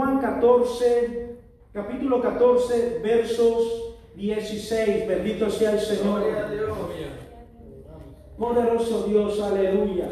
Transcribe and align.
Juan 0.00 0.18
14, 0.18 1.36
capítulo 1.74 2.22
14, 2.22 3.00
versos 3.02 3.96
16. 4.16 5.06
Bendito 5.06 5.50
sea 5.50 5.72
el 5.72 5.80
Señor. 5.80 6.22
Gloria 6.22 6.46
a 6.46 6.50
Dios. 6.50 6.78
Poderoso 8.38 9.02
Dios, 9.02 9.38
aleluya. 9.42 10.08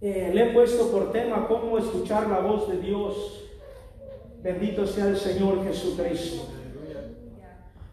Eh, 0.00 0.30
le 0.32 0.42
he 0.42 0.54
puesto 0.54 0.90
por 0.90 1.12
tema 1.12 1.46
cómo 1.48 1.76
escuchar 1.76 2.28
la 2.28 2.40
voz 2.40 2.70
de 2.70 2.78
Dios. 2.78 3.44
Bendito 4.40 4.86
sea 4.86 5.08
el 5.08 5.18
Señor 5.18 5.62
Jesucristo. 5.64 6.46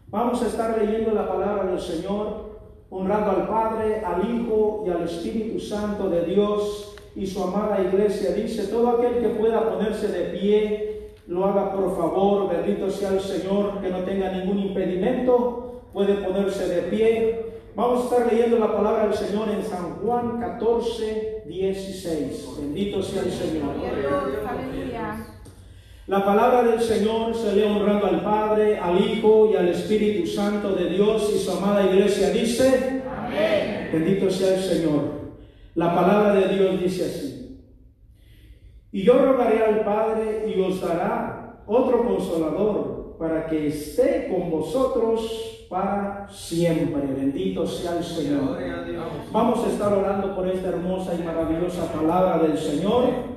Vamos 0.06 0.42
a 0.42 0.46
estar 0.46 0.78
leyendo 0.78 1.10
la 1.10 1.28
palabra 1.28 1.66
del 1.66 1.78
Señor, 1.78 2.58
honrando 2.88 3.32
al 3.32 3.48
Padre, 3.48 4.02
al 4.02 4.34
Hijo 4.34 4.84
y 4.86 4.90
al 4.90 5.02
Espíritu 5.02 5.60
Santo 5.60 6.08
de 6.08 6.24
Dios 6.24 6.89
y 7.16 7.26
su 7.26 7.42
amada 7.42 7.82
iglesia. 7.82 8.32
Dice, 8.32 8.64
todo 8.64 8.88
aquel 8.90 9.20
que 9.20 9.28
pueda 9.30 9.68
ponerse 9.68 10.08
de 10.08 10.38
pie, 10.38 11.10
lo 11.26 11.44
haga 11.44 11.72
por 11.72 11.96
favor. 11.96 12.48
Bendito 12.48 12.90
sea 12.90 13.10
el 13.10 13.20
Señor, 13.20 13.80
que 13.80 13.88
no 13.88 13.98
tenga 14.00 14.32
ningún 14.32 14.58
impedimento, 14.58 15.82
puede 15.92 16.14
ponerse 16.14 16.68
de 16.68 16.82
pie. 16.82 17.50
Vamos 17.76 18.00
a 18.00 18.04
estar 18.04 18.32
leyendo 18.32 18.58
la 18.58 18.76
palabra 18.76 19.08
del 19.08 19.14
Señor 19.14 19.48
en 19.48 19.62
San 19.64 19.96
Juan 19.96 20.40
14, 20.40 21.44
16. 21.46 22.48
Bendito 22.58 23.02
sea 23.02 23.22
el 23.22 23.30
Señor. 23.30 23.74
La 26.06 26.24
palabra 26.24 26.64
del 26.64 26.80
Señor 26.80 27.36
se 27.36 27.54
lee 27.54 27.62
honrando 27.62 28.06
al 28.06 28.24
Padre, 28.24 28.78
al 28.78 29.00
Hijo 29.00 29.50
y 29.52 29.56
al 29.56 29.68
Espíritu 29.68 30.26
Santo 30.26 30.72
de 30.72 30.86
Dios 30.90 31.30
y 31.32 31.38
su 31.38 31.52
amada 31.52 31.86
iglesia 31.86 32.30
dice, 32.30 33.02
Amén. 33.08 33.90
bendito 33.92 34.28
sea 34.28 34.56
el 34.56 34.60
Señor. 34.60 35.19
La 35.74 35.94
palabra 35.94 36.34
de 36.34 36.54
Dios 36.54 36.80
dice 36.80 37.04
así, 37.04 37.40
y 38.92 39.04
yo 39.04 39.24
rogaré 39.24 39.64
al 39.64 39.84
Padre 39.84 40.52
y 40.54 40.60
os 40.60 40.80
dará 40.80 41.62
otro 41.66 42.04
consolador 42.04 43.16
para 43.18 43.46
que 43.46 43.68
esté 43.68 44.28
con 44.28 44.50
vosotros 44.50 45.66
para 45.68 46.26
siempre. 46.28 47.02
Bendito 47.02 47.64
sea 47.66 47.98
el 47.98 48.04
Señor. 48.04 48.58
Vamos 49.30 49.64
a 49.64 49.68
estar 49.68 49.92
orando 49.92 50.34
por 50.34 50.48
esta 50.48 50.70
hermosa 50.70 51.14
y 51.14 51.22
maravillosa 51.22 51.92
palabra 51.92 52.38
del 52.38 52.58
Señor. 52.58 53.30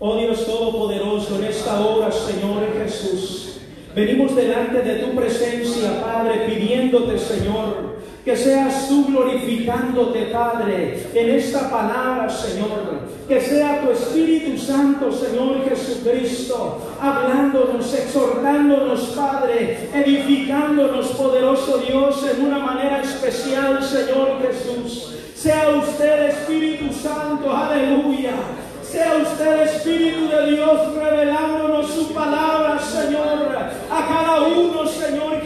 Oh 0.00 0.16
Dios 0.16 0.44
Todopoderoso, 0.46 1.36
en 1.36 1.44
esta 1.44 1.80
hora, 1.80 2.10
Señor 2.10 2.62
Jesús, 2.76 3.60
venimos 3.94 4.34
delante 4.34 4.80
de 4.82 4.94
tu 5.04 5.16
presencia, 5.16 6.00
Padre, 6.00 6.46
pidiéndote, 6.46 7.18
Señor, 7.18 7.87
que 8.28 8.36
seas 8.36 8.88
tú 8.88 9.06
glorificándote, 9.06 10.26
Padre, 10.26 11.02
en 11.14 11.30
esta 11.30 11.70
palabra, 11.70 12.28
Señor. 12.28 13.08
Que 13.26 13.40
sea 13.40 13.80
tu 13.80 13.90
Espíritu 13.90 14.58
Santo, 14.58 15.10
Señor 15.10 15.66
Jesucristo, 15.66 16.78
hablándonos, 17.00 17.94
exhortándonos, 17.94 19.00
Padre, 19.16 19.88
edificándonos, 19.94 21.06
poderoso 21.12 21.78
Dios, 21.78 22.22
en 22.30 22.44
una 22.44 22.58
manera 22.58 23.00
especial, 23.00 23.82
Señor 23.82 24.42
Jesús. 24.42 25.14
Sea 25.34 25.70
usted 25.70 26.28
Espíritu 26.28 26.92
Santo, 26.92 27.50
aleluya. 27.50 28.34
Sea 28.82 29.22
usted 29.22 29.62
Espíritu 29.62 30.28
de 30.28 30.50
Dios 30.50 30.94
revelándonos 30.94 31.90
su 31.94 32.12
palabra, 32.12 32.78
Señor, 32.78 33.56
a 33.90 34.06
cada 34.06 34.42
uno, 34.42 34.86
Señor 34.86 35.40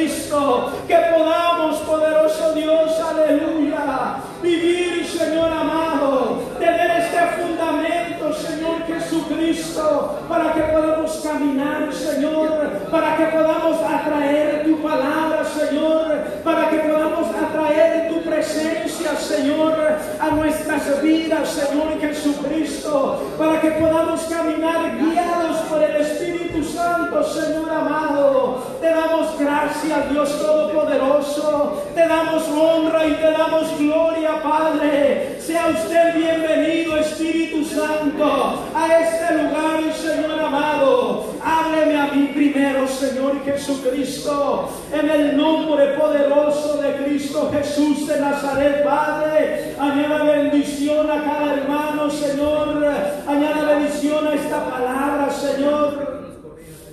Jesucristo, 0.00 0.72
que 0.86 0.96
podamos, 0.96 1.76
poderoso 1.80 2.54
Dios, 2.54 2.98
aleluya, 3.00 4.16
vivir, 4.42 5.04
Señor 5.06 5.52
amado, 5.52 6.42
tener 6.58 7.02
este 7.02 7.18
fundamento, 7.36 8.32
Señor 8.32 8.86
Jesucristo, 8.86 10.20
para 10.26 10.54
que 10.54 10.62
podamos 10.62 11.20
caminar, 11.22 11.92
Señor, 11.92 12.70
para 12.90 13.16
que 13.16 13.24
podamos 13.26 13.76
atraer 13.82 14.64
tu 14.64 14.82
palabra, 14.82 15.44
Señor, 15.44 16.06
para 16.44 16.70
que 16.70 16.78
podamos 16.78 17.28
atraer 17.34 18.08
tu 18.08 18.22
presencia, 18.22 19.14
Señor, 19.16 19.74
a 20.18 20.28
nuestras 20.30 21.02
vidas, 21.02 21.48
Señor 21.48 22.00
Jesucristo, 22.00 23.34
para 23.36 23.60
que 23.60 23.70
podamos 23.72 24.22
caminar 24.22 24.96
guiados 24.96 25.58
por 25.68 25.82
el 25.82 25.96
Espíritu 25.96 26.29
Santo, 26.64 27.22
Señor 27.24 27.70
amado. 27.70 28.62
Te 28.80 28.88
damos 28.88 29.38
gracias, 29.38 30.10
Dios 30.10 30.38
Todopoderoso, 30.38 31.82
te 31.94 32.06
damos 32.06 32.48
honra 32.48 33.06
y 33.06 33.14
te 33.14 33.30
damos 33.30 33.78
gloria, 33.78 34.42
Padre. 34.42 35.38
Sea 35.40 35.68
usted 35.68 36.14
bienvenido, 36.16 36.96
Espíritu 36.96 37.64
Santo, 37.64 38.64
a 38.74 38.98
este 38.98 39.34
lugar, 39.34 39.92
Señor 39.94 40.40
amado. 40.40 41.34
Hábleme 41.42 42.00
a 42.00 42.06
mí 42.06 42.30
primero, 42.34 42.86
Señor 42.86 43.44
Jesucristo, 43.44 44.68
en 44.92 45.10
el 45.10 45.36
nombre 45.36 45.94
poderoso 45.98 46.76
de 46.78 46.94
Cristo 47.04 47.50
Jesús 47.52 48.06
de 48.06 48.20
Nazaret, 48.20 48.84
Padre. 48.84 49.74
Añada 49.78 50.24
bendición 50.24 51.10
a 51.10 51.24
cada 51.24 51.54
hermano, 51.54 52.10
Señor. 52.10 52.84
Añada 53.26 53.74
bendición 53.74 54.26
a 54.26 54.34
esta 54.34 54.70
palabra, 54.70 55.30
Señor. 55.30 56.19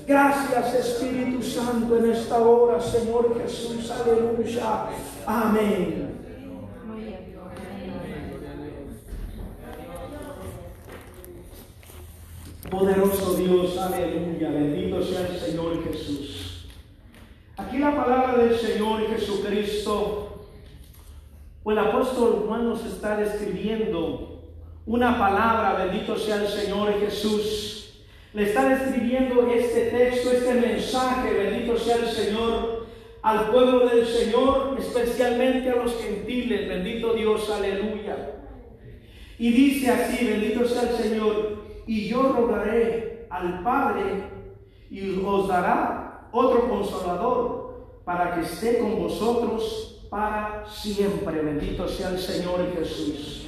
Gracias 0.08 0.74
Espíritu 0.74 1.44
Santo 1.44 1.98
en 1.98 2.12
esta 2.12 2.38
hora, 2.38 2.80
Señor 2.80 3.42
Jesús. 3.42 3.92
Aleluya. 3.92 4.86
Amén. 5.26 6.08
Poderoso 12.72 13.34
Dios, 13.34 13.78
aleluya, 13.78 14.50
bendito 14.50 15.04
sea 15.04 15.28
el 15.28 15.40
Señor 15.40 15.84
Jesús. 15.84 16.70
Aquí 17.58 17.78
la 17.78 17.94
palabra 17.94 18.38
del 18.38 18.58
Señor 18.58 19.08
Jesucristo, 19.08 20.46
o 21.64 21.72
el 21.72 21.80
apóstol 21.80 22.46
Juan 22.48 22.70
nos 22.70 22.86
está 22.86 23.18
describiendo 23.18 24.42
una 24.86 25.20
palabra, 25.20 25.86
bendito 25.86 26.18
sea 26.18 26.38
el 26.38 26.48
Señor 26.48 26.98
Jesús. 26.98 27.77
Le 28.38 28.44
está 28.44 28.70
describiendo 28.70 29.48
este 29.52 29.88
texto, 29.88 30.32
este 30.32 30.54
mensaje, 30.54 31.34
bendito 31.34 31.76
sea 31.76 31.96
el 31.96 32.06
Señor, 32.06 32.86
al 33.24 33.50
pueblo 33.50 33.90
del 33.90 34.06
Señor, 34.06 34.78
especialmente 34.78 35.72
a 35.72 35.78
los 35.78 36.00
gentiles, 36.00 36.70
bendito 36.70 37.16
Dios, 37.16 37.50
aleluya. 37.50 38.36
Y 39.40 39.52
dice 39.52 39.90
así, 39.90 40.24
bendito 40.24 40.68
sea 40.68 40.84
el 40.84 40.96
Señor, 40.98 41.64
y 41.88 42.08
yo 42.08 42.32
rogaré 42.32 43.26
al 43.32 43.64
Padre 43.64 44.04
y 44.92 45.20
os 45.26 45.48
dará 45.48 46.30
otro 46.32 46.70
consolador 46.70 48.02
para 48.06 48.36
que 48.36 48.42
esté 48.42 48.78
con 48.78 49.00
vosotros 49.00 50.06
para 50.12 50.64
siempre. 50.70 51.42
Bendito 51.42 51.88
sea 51.88 52.10
el 52.10 52.20
Señor 52.20 52.72
Jesús. 52.78 53.47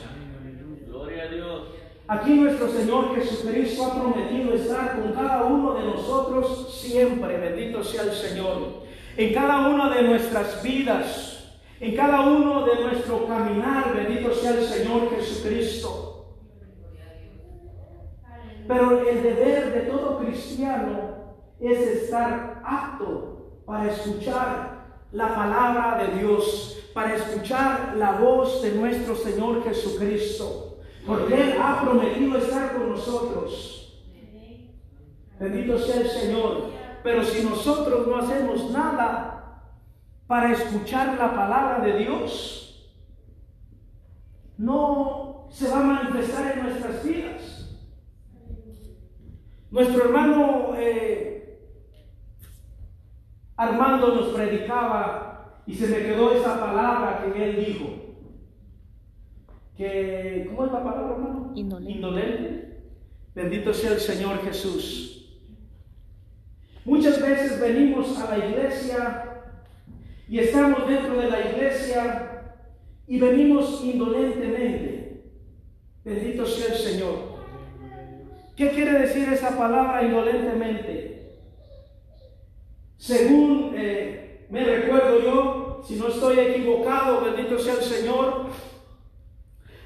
Aquí 2.09 2.33
nuestro 2.33 2.67
Señor 2.69 3.13
Jesucristo 3.13 3.85
ha 3.85 3.93
prometido 3.93 4.55
estar 4.55 4.99
con 4.99 5.11
cada 5.11 5.43
uno 5.43 5.75
de 5.75 5.85
nosotros 5.85 6.75
siempre. 6.81 7.37
Bendito 7.37 7.83
sea 7.83 8.01
el 8.01 8.13
Señor. 8.13 8.81
En 9.15 9.31
cada 9.31 9.67
una 9.67 9.95
de 9.95 10.01
nuestras 10.01 10.63
vidas, 10.63 11.59
en 11.79 11.95
cada 11.95 12.21
uno 12.21 12.65
de 12.65 12.83
nuestro 12.83 13.27
caminar, 13.27 13.93
bendito 13.93 14.33
sea 14.33 14.55
el 14.55 14.63
Señor 14.63 15.11
Jesucristo. 15.11 16.33
Pero 18.67 19.07
el 19.07 19.21
deber 19.21 19.71
de 19.71 19.81
todo 19.81 20.17
cristiano 20.17 21.35
es 21.59 21.79
estar 21.79 22.59
apto 22.65 23.61
para 23.67 23.91
escuchar 23.91 24.79
la 25.11 25.35
palabra 25.35 26.03
de 26.03 26.17
Dios, 26.17 26.79
para 26.91 27.13
escuchar 27.13 27.93
la 27.97 28.13
voz 28.13 28.63
de 28.63 28.71
nuestro 28.71 29.15
Señor 29.15 29.63
Jesucristo, 29.63 30.68
porque 31.05 31.33
Él 31.33 31.57
ha 31.61 31.81
prometido 31.81 32.37
estar 32.37 32.73
con 32.73 32.89
nosotros. 32.91 34.03
Bendito 35.39 35.79
sea 35.79 36.01
el 36.01 36.07
Señor. 36.07 36.71
Pero 37.03 37.23
si 37.23 37.43
nosotros 37.43 38.07
no 38.07 38.17
hacemos 38.17 38.71
nada 38.71 39.63
para 40.27 40.51
escuchar 40.51 41.17
la 41.17 41.33
palabra 41.33 41.79
de 41.79 41.97
Dios, 41.99 42.93
no 44.57 45.47
se 45.49 45.69
va 45.69 45.79
a 45.79 45.83
manifestar 45.83 46.57
en 46.57 46.63
nuestras 46.63 47.03
vidas. 47.03 47.79
Nuestro 49.71 50.03
hermano 50.03 50.73
eh, 50.77 51.29
Armando 53.55 54.15
nos 54.15 54.27
predicaba 54.29 55.61
y 55.65 55.75
se 55.75 55.87
me 55.87 55.97
quedó 55.97 56.31
esa 56.31 56.59
palabra 56.59 57.21
que 57.21 57.49
él 57.49 57.65
dijo. 57.65 58.08
Que, 59.79 60.45
¿Cómo 60.49 60.65
es 60.65 60.73
la 60.73 60.83
palabra, 60.83 61.15
hermano? 61.15 61.53
Indolente. 61.55 61.91
Indolente. 61.93 62.77
Bendito 63.33 63.73
sea 63.73 63.93
el 63.93 64.01
Señor 64.01 64.43
Jesús. 64.43 65.39
Muchas 66.83 67.21
veces 67.21 67.61
venimos 67.61 68.19
a 68.19 68.37
la 68.37 68.45
iglesia 68.45 69.41
y 70.27 70.39
estamos 70.39 70.85
dentro 70.85 71.17
de 71.17 71.29
la 71.29 71.49
iglesia 71.49 72.55
y 73.07 73.21
venimos 73.21 73.81
indolentemente. 73.81 75.23
Bendito 76.03 76.45
sea 76.45 76.73
el 76.73 76.77
Señor. 76.77 77.15
¿Qué 78.57 78.71
quiere 78.71 78.99
decir 78.99 79.29
esa 79.29 79.57
palabra 79.57 80.03
indolentemente? 80.03 81.37
Según 82.97 83.71
eh, 83.77 84.45
me 84.49 84.65
recuerdo 84.65 85.21
yo, 85.23 85.81
si 85.87 85.95
no 85.95 86.09
estoy 86.09 86.37
equivocado, 86.37 87.21
bendito 87.21 87.57
sea 87.57 87.75
el 87.75 87.83
Señor, 87.83 88.49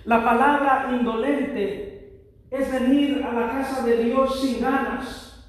la 0.05 0.23
palabra 0.23 0.89
indolente 0.91 1.93
es 2.51 2.71
venir 2.71 3.23
a 3.23 3.33
la 3.33 3.49
casa 3.49 3.85
de 3.85 4.03
Dios 4.03 4.41
sin 4.41 4.61
ganas, 4.61 5.45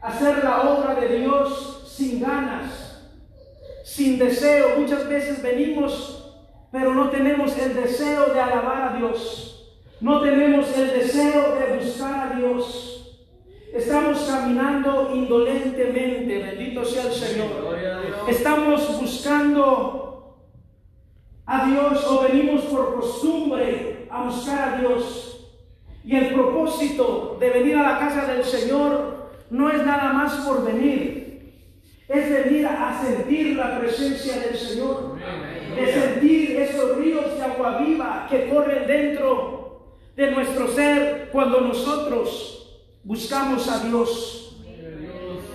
hacer 0.00 0.44
la 0.44 0.62
obra 0.62 0.94
de 0.94 1.18
Dios 1.18 1.84
sin 1.86 2.20
ganas, 2.20 3.10
sin 3.84 4.18
deseo. 4.18 4.78
Muchas 4.78 5.08
veces 5.08 5.42
venimos, 5.42 6.34
pero 6.70 6.94
no 6.94 7.10
tenemos 7.10 7.56
el 7.58 7.74
deseo 7.74 8.26
de 8.32 8.40
alabar 8.40 8.92
a 8.92 8.96
Dios. 8.96 9.48
No 10.00 10.20
tenemos 10.20 10.76
el 10.76 10.90
deseo 10.90 11.54
de 11.54 11.78
buscar 11.78 12.32
a 12.32 12.36
Dios. 12.36 12.92
Estamos 13.72 14.20
caminando 14.28 15.12
indolentemente, 15.14 16.38
bendito 16.38 16.84
sea 16.84 17.04
el 17.04 17.12
Señor. 17.12 17.78
Estamos 18.28 19.00
buscando 19.00 20.12
a 21.46 21.66
Dios 21.66 22.04
o 22.06 22.22
venimos 22.22 22.62
por 22.62 22.94
costumbre 22.94 24.06
a 24.10 24.24
buscar 24.24 24.74
a 24.74 24.78
Dios. 24.78 25.50
Y 26.04 26.16
el 26.16 26.34
propósito 26.34 27.36
de 27.38 27.50
venir 27.50 27.76
a 27.76 27.92
la 27.92 27.98
casa 27.98 28.32
del 28.32 28.44
Señor 28.44 29.30
no 29.50 29.70
es 29.70 29.84
nada 29.84 30.12
más 30.12 30.34
por 30.46 30.64
venir, 30.64 31.52
es 32.08 32.30
venir 32.30 32.66
a 32.66 33.00
sentir 33.00 33.56
la 33.56 33.78
presencia 33.78 34.38
del 34.40 34.56
Señor, 34.56 35.16
de 35.76 35.92
sentir 35.92 36.56
esos 36.56 36.96
ríos 36.96 37.36
de 37.36 37.42
agua 37.42 37.78
viva 37.78 38.26
que 38.28 38.48
corren 38.48 38.86
dentro 38.86 39.62
de 40.16 40.30
nuestro 40.30 40.68
ser 40.68 41.28
cuando 41.32 41.60
nosotros 41.60 42.82
buscamos 43.04 43.68
a 43.68 43.84
Dios. 43.84 44.56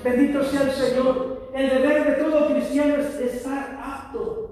Bendito 0.03 0.43
sea 0.43 0.61
el 0.61 0.71
Señor. 0.71 1.49
El 1.53 1.69
deber 1.69 2.05
de 2.05 2.23
todo 2.23 2.53
cristiano 2.53 2.95
es 2.97 3.15
estar 3.19 3.79
apto 3.83 4.46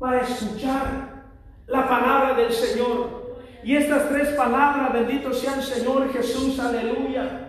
para 0.00 0.22
escuchar 0.22 1.26
la 1.66 1.86
palabra 1.86 2.34
del 2.34 2.50
Señor. 2.50 3.36
Y 3.62 3.76
estas 3.76 4.08
tres 4.08 4.30
palabras, 4.30 4.92
bendito 4.94 5.32
sea 5.32 5.56
el 5.56 5.62
Señor 5.62 6.10
Jesús, 6.10 6.58
aleluya, 6.58 7.48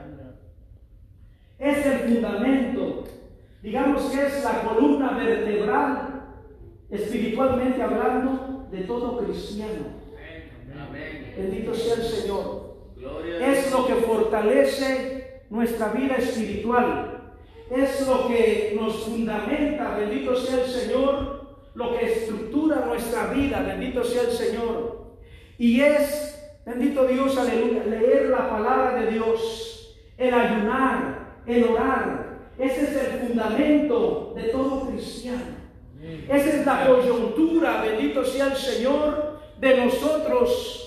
es 1.57 1.86
el 1.86 2.00
fundamento, 2.00 3.06
digamos 3.63 4.03
que 4.12 4.25
es 4.25 4.44
la 4.44 4.62
columna 4.63 5.12
vertebral, 5.12 6.24
espiritualmente 6.89 7.81
hablando, 7.81 8.68
de 8.69 8.81
todo 8.81 9.18
cristiano. 9.24 10.01
Bendito 11.38 11.74
sea 11.74 11.95
el 11.95 12.03
Señor. 12.03 12.75
Es 13.42 13.71
lo 13.71 13.88
que 13.88 13.95
fortalece 13.95 15.44
nuestra 15.50 15.89
vida 15.89 16.15
espiritual. 16.15 17.33
Es 17.69 18.06
lo 18.06 18.27
que 18.27 18.77
nos 18.80 19.06
fundamenta, 19.06 19.95
bendito 19.95 20.36
sea 20.36 20.63
el 20.63 20.69
Señor, 20.69 21.40
lo 21.73 21.97
que 21.97 22.12
estructura 22.12 22.85
nuestra 22.85 23.27
vida, 23.27 23.62
bendito 23.62 24.03
sea 24.03 24.23
el 24.23 24.31
Señor. 24.31 25.15
Y 25.57 25.81
es, 25.81 26.53
bendito 26.65 27.06
Dios, 27.06 27.38
aleluya, 27.38 27.83
leer 27.85 28.29
la 28.29 28.50
palabra 28.50 29.01
de 29.01 29.12
Dios, 29.12 29.97
el 30.18 30.33
ayunar, 30.33 31.41
el 31.45 31.63
orar. 31.63 32.51
Ese 32.57 32.81
es 32.81 32.95
el 32.95 33.27
fundamento 33.27 34.33
de 34.35 34.44
todo 34.45 34.88
cristiano. 34.89 35.62
Esa 36.27 36.50
es 36.50 36.65
la 36.65 36.88
coyuntura, 36.88 37.81
bendito 37.81 38.24
sea 38.24 38.47
el 38.47 38.56
Señor, 38.56 39.39
de 39.59 39.77
nosotros 39.77 40.81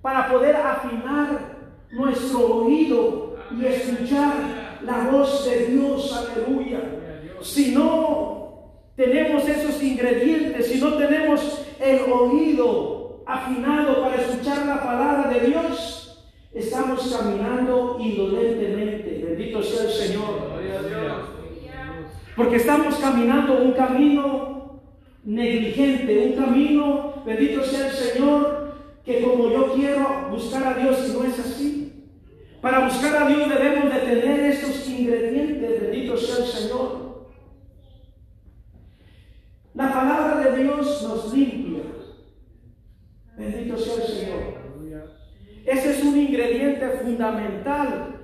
para 0.00 0.28
poder 0.28 0.56
afinar 0.56 1.56
nuestro 1.90 2.62
oído 2.62 3.36
y 3.50 3.64
escuchar 3.66 4.78
la 4.82 5.08
voz 5.10 5.44
de 5.44 5.66
Dios, 5.66 6.12
aleluya. 6.12 6.80
Si 7.42 7.74
no 7.74 8.45
tenemos 8.96 9.46
esos 9.46 9.82
ingredientes, 9.82 10.66
si 10.66 10.80
no 10.80 10.94
tenemos 10.94 11.62
el 11.78 12.00
oído 12.10 13.22
afinado 13.26 14.02
para 14.02 14.16
escuchar 14.16 14.66
la 14.66 14.82
palabra 14.82 15.30
de 15.30 15.48
Dios, 15.48 16.24
estamos 16.54 17.14
caminando 17.14 17.98
indolentemente. 18.00 19.22
Bendito 19.22 19.62
sea 19.62 19.84
el 19.84 19.90
Señor. 19.90 20.56
Porque 22.34 22.56
estamos 22.56 22.96
caminando 22.96 23.62
un 23.62 23.72
camino 23.72 24.80
negligente, 25.24 26.18
un 26.18 26.32
camino, 26.32 27.22
bendito 27.26 27.62
sea 27.64 27.88
el 27.88 27.92
Señor, 27.92 28.74
que 29.04 29.22
como 29.22 29.50
yo 29.50 29.74
quiero 29.74 30.28
buscar 30.30 30.64
a 30.64 30.74
Dios 30.74 31.06
y 31.08 31.12
no 31.12 31.24
es 31.24 31.38
así. 31.38 31.92
Para 32.62 32.86
buscar 32.86 33.22
a 33.22 33.28
Dios 33.28 33.48
debemos 33.48 33.92
de 33.92 34.00
tener 34.00 34.40
estos 34.40 34.88
ingredientes, 34.88 35.80
bendito 35.82 36.16
sea 36.16 36.44
el 36.44 36.50
Señor. 36.50 37.05
La 39.76 39.92
palabra 39.92 40.40
de 40.40 40.62
Dios 40.62 41.02
nos 41.02 41.34
limpia. 41.34 41.82
Bendito 43.36 43.76
sea 43.76 43.94
el 43.96 44.02
Señor. 44.02 44.38
Ese 45.66 45.90
es 45.90 46.02
un 46.02 46.18
ingrediente 46.18 46.88
fundamental 47.02 48.16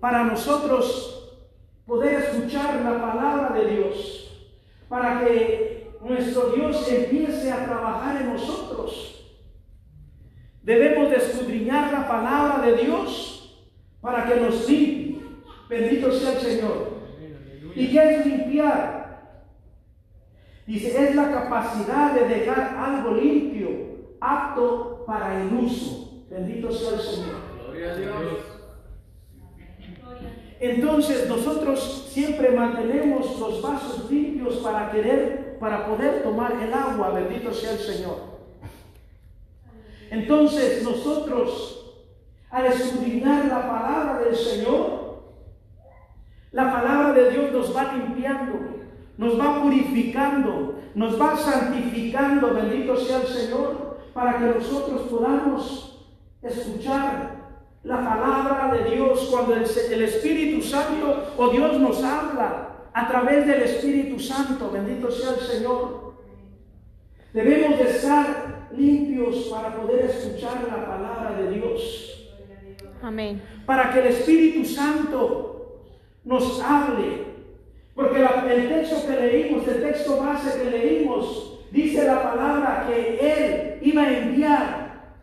para 0.00 0.24
nosotros 0.24 1.40
poder 1.86 2.24
escuchar 2.24 2.82
la 2.82 3.00
palabra 3.00 3.58
de 3.58 3.70
Dios, 3.70 4.50
para 4.90 5.24
que 5.24 5.94
nuestro 6.02 6.50
Dios 6.50 6.86
empiece 6.92 7.50
a 7.52 7.64
trabajar 7.64 8.20
en 8.20 8.34
nosotros. 8.34 9.40
Debemos 10.62 11.08
de 11.08 11.16
escudriñar 11.16 11.90
la 11.90 12.06
palabra 12.06 12.66
de 12.66 12.84
Dios 12.84 13.64
para 14.02 14.26
que 14.26 14.40
nos 14.40 14.68
limpie. 14.68 15.22
Bendito 15.70 16.12
sea 16.12 16.32
el 16.32 16.38
Señor. 16.38 16.98
¿Y 17.74 17.90
qué 17.92 18.10
es 18.10 18.26
limpiar? 18.26 18.97
Dice, 20.68 21.02
es 21.02 21.14
la 21.14 21.32
capacidad 21.32 22.12
de 22.12 22.28
dejar 22.28 22.76
algo 22.78 23.12
limpio, 23.12 23.70
apto 24.20 25.02
para 25.06 25.40
el 25.40 25.54
uso. 25.54 26.26
Bendito 26.28 26.70
sea 26.70 26.90
el 26.90 27.00
Señor. 27.00 27.36
Gloria 27.64 27.92
a 27.92 27.96
Dios. 27.96 28.12
Entonces 30.60 31.26
nosotros 31.26 32.10
siempre 32.12 32.50
mantenemos 32.50 33.40
los 33.40 33.62
vasos 33.62 34.10
limpios 34.10 34.56
para 34.56 34.90
querer, 34.90 35.56
para 35.58 35.86
poder 35.86 36.22
tomar 36.22 36.52
el 36.60 36.74
agua. 36.74 37.12
Bendito 37.14 37.50
sea 37.50 37.72
el 37.72 37.78
Señor. 37.78 38.18
Entonces 40.10 40.82
nosotros, 40.82 41.94
al 42.50 42.66
escudriñar 42.66 43.46
la 43.46 43.66
palabra 43.66 44.18
del 44.18 44.36
Señor, 44.36 45.22
la 46.52 46.70
palabra 46.70 47.14
de 47.14 47.30
Dios 47.30 47.52
nos 47.52 47.74
va 47.74 47.94
limpiando, 47.94 48.77
nos 49.18 49.38
va 49.38 49.62
purificando, 49.62 50.76
nos 50.94 51.20
va 51.20 51.36
santificando, 51.36 52.54
bendito 52.54 52.96
sea 52.96 53.20
el 53.20 53.26
Señor, 53.26 53.98
para 54.14 54.38
que 54.38 54.44
nosotros 54.46 55.02
podamos 55.10 56.06
escuchar 56.40 57.36
la 57.82 57.96
palabra 57.96 58.74
de 58.74 58.94
Dios 58.94 59.28
cuando 59.30 59.54
el, 59.54 59.64
el 59.64 60.02
Espíritu 60.02 60.62
Santo 60.62 61.34
o 61.36 61.48
Dios 61.48 61.78
nos 61.78 62.02
habla 62.02 62.68
a 62.92 63.08
través 63.08 63.46
del 63.46 63.62
Espíritu 63.62 64.18
Santo, 64.18 64.70
bendito 64.70 65.10
sea 65.10 65.30
el 65.30 65.40
Señor. 65.40 66.14
Debemos 67.32 67.78
de 67.78 67.84
estar 67.84 68.68
limpios 68.76 69.48
para 69.50 69.76
poder 69.76 70.06
escuchar 70.06 70.66
la 70.68 70.86
palabra 70.86 71.40
de 71.40 71.50
Dios. 71.50 72.30
Amén. 73.02 73.42
Para 73.66 73.92
que 73.92 74.00
el 74.00 74.06
Espíritu 74.06 74.64
Santo 74.64 75.84
nos 76.24 76.60
hable. 76.60 77.27
Porque 77.98 78.20
el 78.20 78.68
texto 78.68 79.08
que 79.08 79.16
leímos, 79.16 79.66
el 79.66 79.82
texto 79.82 80.18
base 80.18 80.62
que 80.62 80.70
leímos, 80.70 81.58
dice 81.72 82.06
la 82.06 82.22
palabra 82.22 82.86
que 82.86 83.18
Él 83.18 83.78
iba 83.82 84.02
a 84.02 84.18
enviar 84.18 85.16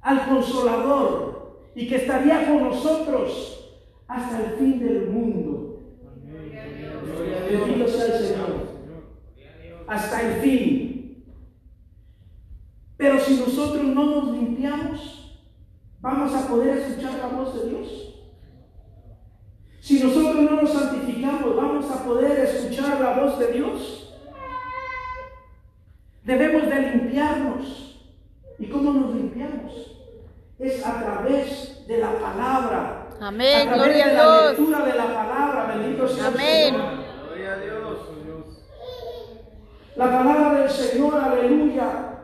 al 0.00 0.26
consolador 0.26 1.68
y 1.74 1.86
que 1.86 1.96
estaría 1.96 2.46
con 2.46 2.64
nosotros 2.64 3.82
hasta 4.06 4.40
el 4.42 4.52
fin 4.52 4.78
del 4.78 5.08
mundo. 5.08 5.82
Bendito 7.50 7.86
sea 7.86 8.06
el 8.06 8.24
Señor. 8.24 8.48
Hasta 9.86 10.22
el 10.22 10.40
fin. 10.40 11.24
Pero 12.96 13.20
si 13.20 13.38
nosotros 13.38 13.84
no 13.84 14.06
nos 14.06 14.32
limpiamos, 14.32 15.42
vamos 16.00 16.34
a 16.34 16.48
poder 16.48 16.78
escuchar 16.78 17.18
la 17.18 17.26
voz 17.26 17.54
de 17.54 17.68
Dios. 17.68 18.17
Si 19.88 20.04
nosotros 20.04 20.36
no 20.36 20.60
nos 20.60 20.70
santificamos, 20.70 21.56
vamos 21.56 21.90
a 21.90 22.04
poder 22.04 22.40
escuchar 22.40 23.00
la 23.00 23.14
voz 23.18 23.38
de 23.38 23.52
Dios. 23.52 24.14
Debemos 26.24 26.68
de 26.68 26.78
limpiarnos. 26.90 27.98
¿Y 28.58 28.66
cómo 28.66 28.92
nos 28.92 29.14
limpiamos? 29.14 29.96
Es 30.58 30.84
a 30.84 31.00
través 31.02 31.86
de 31.88 31.96
la 32.00 32.12
palabra. 32.18 33.08
Amén. 33.18 33.66
A 33.66 33.72
través 33.76 33.82
Gloria 33.86 34.06
de 34.08 34.10
a 34.10 34.12
la 34.12 34.40
Dios. 34.42 34.58
lectura 34.58 34.84
de 34.84 34.94
la 34.94 35.06
palabra. 35.06 35.74
Bendito 35.74 36.06
sea 36.06 36.26
Amén. 36.26 36.74
el. 36.74 36.80
Gloria 37.26 37.52
a 37.54 37.56
Dios. 37.56 37.98
La 39.96 40.04
palabra 40.04 40.60
del 40.60 40.70
Señor, 40.70 41.14
aleluya, 41.18 42.18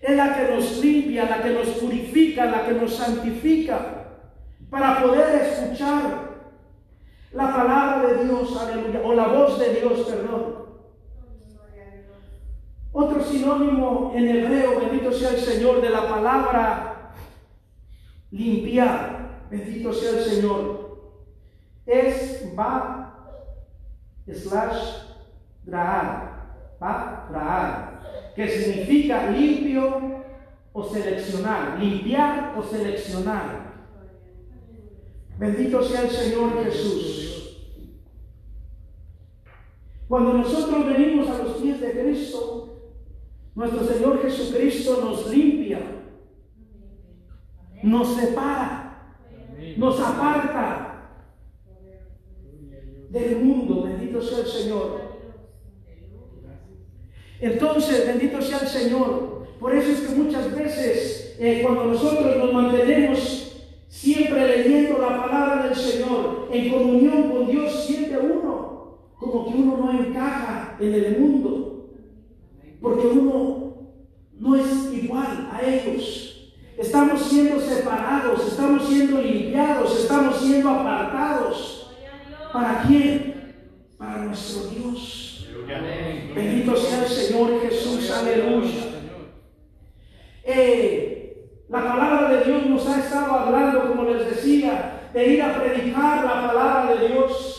es 0.00 0.16
la 0.16 0.34
que 0.34 0.54
nos 0.54 0.78
limpia, 0.78 1.24
la 1.26 1.42
que 1.42 1.50
nos 1.50 1.68
purifica, 1.68 2.46
la 2.46 2.64
que 2.64 2.72
nos 2.72 2.94
santifica. 2.94 3.78
para 4.70 5.02
poder 5.02 5.34
escuchar 5.42 6.28
la 7.38 7.54
palabra 7.54 8.08
de 8.08 8.24
Dios, 8.24 8.56
aleluya, 8.56 9.00
o 9.04 9.14
la 9.14 9.28
voz 9.28 9.60
de 9.60 9.74
Dios, 9.74 10.00
perdón. 10.08 10.56
Otro 12.90 13.22
sinónimo 13.22 14.12
en 14.12 14.26
hebreo, 14.26 14.80
bendito 14.80 15.12
sea 15.12 15.30
el 15.30 15.38
Señor, 15.38 15.80
de 15.80 15.88
la 15.88 16.08
palabra 16.08 17.12
limpiar, 18.32 19.44
bendito 19.50 19.92
sea 19.92 20.18
el 20.18 20.24
Señor, 20.24 20.98
es 21.86 22.52
va 22.58 23.14
slash 24.26 25.04
draar, 25.64 26.76
va 26.82 27.28
draar, 27.30 28.32
que 28.34 28.48
significa 28.48 29.30
limpio 29.30 30.24
o 30.72 30.82
seleccionar, 30.82 31.78
limpiar 31.78 32.54
o 32.58 32.64
seleccionar. 32.64 33.68
Bendito 35.38 35.84
sea 35.84 36.02
el 36.02 36.10
Señor 36.10 36.64
Jesús. 36.64 37.27
Cuando 40.08 40.32
nosotros 40.32 40.86
venimos 40.86 41.28
a 41.28 41.42
los 41.42 41.58
pies 41.58 41.80
de 41.82 41.90
Cristo, 41.92 42.78
nuestro 43.54 43.84
Señor 43.84 44.22
Jesucristo 44.22 45.00
nos 45.02 45.28
limpia, 45.30 45.80
nos 47.82 48.16
separa, 48.16 49.16
nos 49.76 50.00
aparta 50.00 51.24
del 53.10 53.36
mundo. 53.36 53.82
Bendito 53.82 54.22
sea 54.22 54.38
el 54.38 54.46
Señor. 54.46 55.08
Entonces, 57.40 58.06
bendito 58.06 58.40
sea 58.40 58.60
el 58.60 58.68
Señor. 58.68 59.46
Por 59.60 59.74
eso 59.74 59.90
es 59.90 60.00
que 60.08 60.14
muchas 60.14 60.54
veces 60.56 61.36
eh, 61.38 61.60
cuando 61.62 61.84
nosotros 61.84 62.36
nos 62.38 62.52
mantenemos 62.52 63.66
siempre 63.88 64.56
leyendo 64.56 64.98
la 64.98 65.22
palabra 65.22 65.66
del 65.68 65.76
Señor, 65.76 66.48
en 66.50 66.70
comunión 66.70 67.30
con 67.30 67.46
Dios, 67.48 67.84
siente 67.84 68.16
uno 68.16 68.67
como 69.18 69.44
que 69.46 69.58
uno 69.58 69.76
no 69.76 70.00
encaja 70.00 70.76
en 70.80 70.94
el 70.94 71.18
mundo 71.18 71.68
porque 72.80 73.06
uno 73.06 73.74
no 74.38 74.56
es 74.56 74.92
igual 74.92 75.50
a 75.52 75.62
ellos. 75.62 76.54
Estamos 76.76 77.22
siendo 77.22 77.60
separados, 77.60 78.46
estamos 78.46 78.86
siendo 78.86 79.20
limpiados, 79.20 79.98
estamos 79.98 80.36
siendo 80.36 80.70
apartados. 80.70 81.92
¿Para 82.52 82.82
quién? 82.82 83.54
Para 83.98 84.24
nuestro 84.24 84.70
Dios. 84.70 85.48
Bendito 86.34 86.76
sea 86.76 87.02
el 87.02 87.08
Señor 87.08 87.60
Jesús, 87.62 88.10
aleluya. 88.10 88.84
Eh, 90.44 91.58
la 91.68 91.82
palabra 91.82 92.30
de 92.30 92.44
Dios 92.44 92.66
nos 92.66 92.88
ha 92.88 93.00
estado 93.00 93.32
hablando, 93.32 93.88
como 93.88 94.04
les 94.04 94.30
decía, 94.30 95.10
de 95.12 95.34
ir 95.34 95.42
a 95.42 95.60
predicar 95.60 96.24
la 96.24 96.46
palabra 96.46 96.94
de 96.94 97.08
Dios, 97.08 97.57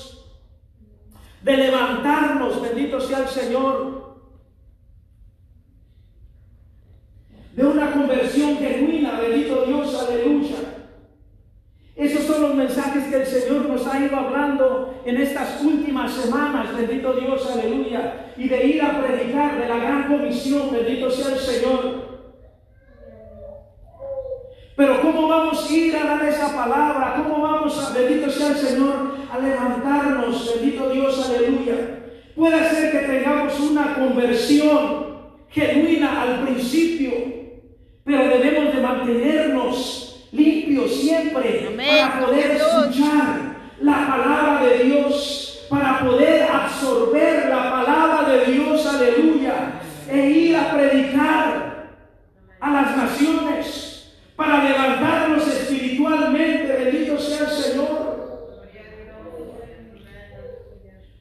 de 1.42 1.58
levantarnos, 1.58 2.62
bendito 2.62 3.00
sea 3.00 3.20
el 3.20 3.28
Señor, 3.28 4.00
de 7.56 7.66
una 7.66 7.92
conversión 7.92 8.58
genuina, 8.58 9.20
bendito 9.20 9.66
Dios, 9.66 10.08
aleluya. 10.08 10.56
Esos 11.96 12.24
son 12.24 12.42
los 12.42 12.56
mensajes 12.56 13.04
que 13.06 13.18
el 13.18 13.26
Señor 13.26 13.68
nos 13.68 13.86
ha 13.86 14.00
ido 14.00 14.16
hablando 14.16 15.02
en 15.04 15.18
estas 15.18 15.62
últimas 15.62 16.14
semanas, 16.14 16.74
bendito 16.74 17.14
Dios, 17.14 17.46
aleluya. 17.52 18.34
Y 18.38 18.48
de 18.48 18.68
ir 18.68 18.82
a 18.82 19.02
predicar 19.02 19.60
de 19.60 19.68
la 19.68 19.78
gran 19.78 20.08
comisión, 20.08 20.72
bendito 20.72 21.12
sea 21.12 21.34
el 21.34 21.40
Señor. 21.40 22.09
Pero 24.80 25.02
¿cómo 25.02 25.28
vamos 25.28 25.70
a 25.70 25.74
ir 25.74 25.94
a 25.94 26.06
dar 26.06 26.24
esa 26.24 26.56
palabra? 26.56 27.16
¿Cómo 27.18 27.42
vamos 27.42 27.78
a, 27.84 27.92
bendito 27.92 28.30
sea 28.30 28.52
el 28.52 28.56
Señor, 28.56 29.14
a 29.30 29.38
levantarnos, 29.38 30.56
bendito 30.56 30.90
Dios, 30.90 31.30
aleluya? 31.30 31.76
Puede 32.34 32.70
ser 32.70 32.90
que 32.90 33.00
tengamos 33.00 33.60
una 33.60 33.96
conversión 33.96 35.18
genuina 35.50 36.22
al 36.22 36.46
principio, 36.46 37.12
pero 38.06 38.30
debemos 38.30 38.74
de 38.74 38.82
mantenernos 38.82 40.30
limpios 40.32 40.96
siempre 40.96 41.76
para 41.76 42.26
poder 42.26 42.52
escuchar 42.52 43.58
la 43.82 44.08
palabra 44.08 44.62
de 44.66 44.84
Dios, 44.86 45.68
para 45.70 46.00
poder 46.00 46.44
absorber 46.44 47.50
la 47.50 47.70
palabra 47.70 48.30
de 48.30 48.54
Dios, 48.54 48.86
aleluya, 48.86 49.82
e 50.10 50.30
ir 50.30 50.56
a 50.56 50.72
predicar 50.72 51.90
a 52.62 52.72
las 52.72 52.96
naciones, 52.96 53.89
para 54.40 54.64
levantarnos 54.64 55.46
espiritualmente, 55.50 56.72
bendito 56.72 57.20
sea 57.20 57.42
el 57.42 57.50
Señor. 57.50 58.60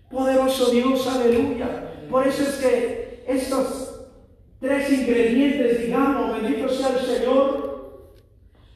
Poderoso 0.09 0.71
Dios, 0.71 1.05
aleluya. 1.09 1.95
Por 2.09 2.29
eso 2.29 2.45
es 2.45 2.59
que 2.59 3.25
estos 3.27 4.07
tres 4.61 4.93
ingredientes, 4.93 5.81
digamos, 5.81 6.41
bendito 6.41 6.69
sea 6.69 6.91
el 6.91 7.01
Señor, 7.01 8.15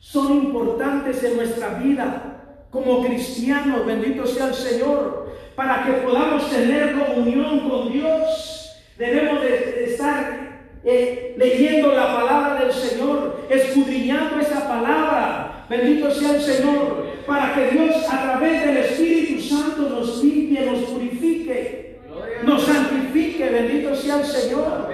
son 0.00 0.32
importantes 0.32 1.22
en 1.22 1.36
nuestra 1.36 1.74
vida 1.74 2.66
como 2.72 3.04
cristianos, 3.04 3.86
bendito 3.86 4.26
sea 4.26 4.48
el 4.48 4.54
Señor, 4.54 5.36
para 5.54 5.84
que 5.84 5.92
podamos 6.04 6.50
tener 6.50 6.98
comunión 6.98 7.60
con 7.70 7.92
Dios. 7.92 8.72
Debemos 8.98 9.40
de 9.40 9.84
estar 9.84 10.51
eh, 10.84 11.34
leyendo 11.36 11.92
la 11.92 12.14
palabra 12.14 12.64
del 12.64 12.72
Señor, 12.72 13.46
escudriñando 13.48 14.40
esa 14.40 14.68
palabra, 14.68 15.66
bendito 15.68 16.10
sea 16.10 16.34
el 16.34 16.40
Señor, 16.40 17.06
para 17.26 17.54
que 17.54 17.70
Dios 17.70 17.96
a 18.10 18.22
través 18.22 18.64
del 18.64 18.76
Espíritu 18.78 19.40
Santo 19.40 19.88
nos 19.88 20.22
limpie, 20.22 20.66
nos 20.66 20.80
purifique, 20.80 22.00
nos 22.44 22.62
santifique, 22.62 23.48
bendito 23.48 23.94
sea 23.94 24.20
el 24.20 24.26
Señor 24.26 24.92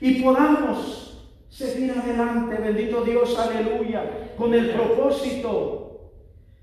y 0.00 0.22
podamos 0.22 1.28
seguir 1.50 1.92
adelante, 1.92 2.56
bendito 2.56 3.04
Dios, 3.04 3.38
aleluya, 3.38 4.32
con 4.36 4.54
el 4.54 4.70
propósito 4.70 6.12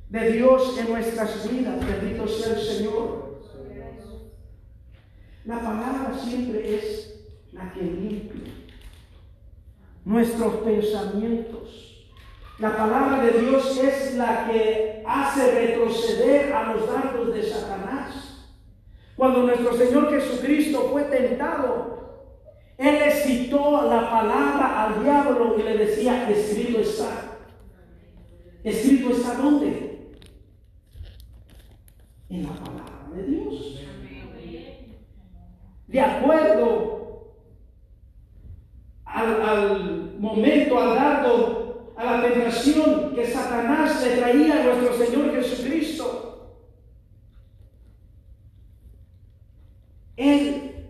de 0.09 0.31
Dios 0.31 0.77
en 0.79 0.89
nuestras 0.89 1.51
vidas, 1.51 1.75
bendito 1.85 2.27
sea 2.27 2.53
el 2.53 2.59
Señor. 2.59 3.26
La 5.47 5.61
palabra 5.61 6.13
siempre 6.21 6.75
es 6.75 7.23
la 7.53 7.71
que 7.71 7.81
limpia 7.81 8.51
nuestros 10.03 10.55
pensamientos. 10.55 12.09
La 12.59 12.75
palabra 12.75 13.23
de 13.23 13.39
Dios 13.39 13.77
es 13.77 14.15
la 14.15 14.45
que 14.45 15.03
hace 15.07 15.51
retroceder 15.51 16.51
a 16.51 16.73
los 16.73 16.85
dardos 16.85 17.33
de 17.33 17.43
Satanás. 17.43 18.49
Cuando 19.15 19.43
nuestro 19.43 19.73
Señor 19.73 20.09
Jesucristo 20.09 20.89
fue 20.91 21.03
tentado, 21.03 22.33
él 22.77 22.99
le 22.99 23.11
citó 23.11 23.89
la 23.89 24.11
palabra 24.11 24.83
al 24.83 25.01
diablo 25.01 25.55
y 25.57 25.63
le 25.63 25.77
decía, 25.77 26.29
escrito 26.29 26.79
está. 26.79 27.37
¿Escrito 28.65 29.11
está 29.11 29.35
dónde? 29.35 30.11
En 32.29 32.43
la 32.43 32.53
palabra 32.53 33.07
de 33.15 33.23
Dios. 33.23 33.77
De 35.87 36.01
acuerdo 36.01 37.33
al, 39.05 40.15
momento, 40.19 40.79
al 40.79 40.95
dardo, 40.95 41.93
a 41.95 42.03
la 42.03 42.21
tentación 42.21 43.15
que 43.15 43.25
Satanás 43.25 44.03
le 44.03 44.17
traía 44.17 44.61
a 44.61 44.63
nuestro 44.65 45.05
Señor 45.05 45.31
Jesucristo. 45.33 46.53
Él 50.17 50.89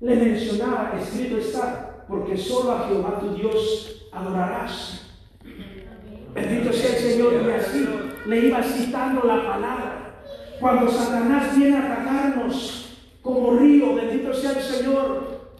le 0.00 0.16
mencionaba, 0.16 0.94
escrito 0.98 1.36
está, 1.36 2.04
porque 2.08 2.36
solo 2.36 2.72
a 2.72 2.88
Jehová 2.88 3.20
tu 3.20 3.34
Dios 3.34 4.08
adorarás. 4.12 5.10
Bendito 6.32 6.72
sea 6.72 6.96
el 6.96 7.02
Señor 7.02 7.32
y 7.34 7.50
así 7.50 7.88
le 8.26 8.46
iba 8.46 8.62
citando 8.62 9.24
la 9.24 9.44
palabra. 9.44 10.22
Cuando 10.60 10.90
Satanás 10.90 11.56
viene 11.56 11.76
a 11.76 11.84
atacarnos 11.84 12.87
como 13.28 13.58
río, 13.58 13.94
bendito 13.94 14.32
sea 14.32 14.52
el 14.52 14.62
Señor, 14.62 15.50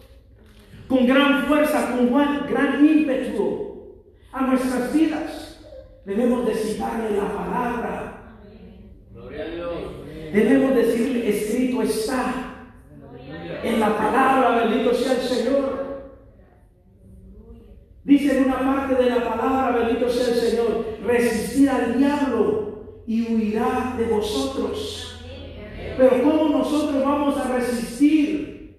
con 0.87 1.05
gran 1.05 1.45
fuerza, 1.45 1.95
con 1.95 2.11
gran, 2.11 2.47
gran 2.49 2.83
ímpetu 2.83 3.93
a 4.31 4.47
nuestras 4.47 4.91
vidas, 4.91 5.63
debemos 6.03 6.47
de 6.47 6.53
la 7.15 7.31
palabra. 7.31 8.33
Gloria 9.13 9.43
a 9.43 9.47
Dios. 9.49 9.73
Debemos 10.33 10.75
decirle, 10.77 11.29
escrito 11.29 11.83
está 11.83 12.55
en 13.61 13.79
la 13.79 13.95
palabra, 13.95 14.63
bendito 14.65 14.91
sea 14.95 15.11
el 15.11 15.21
Señor. 15.21 16.09
Dice 18.03 18.35
en 18.35 18.45
una 18.45 18.57
parte 18.57 18.95
de 18.95 19.09
la 19.11 19.29
palabra, 19.29 19.77
bendito 19.77 20.09
sea 20.09 20.33
el 20.33 20.39
Señor, 20.39 20.85
resistir 21.05 21.69
al 21.69 21.99
diablo 21.99 23.03
y 23.05 23.31
huirá 23.31 23.93
de 23.95 24.05
vosotros. 24.05 25.08
Pero 25.97 26.23
¿cómo 26.23 26.57
nosotros 26.57 27.03
vamos 27.03 27.37
a 27.37 27.55
resistir 27.55 28.77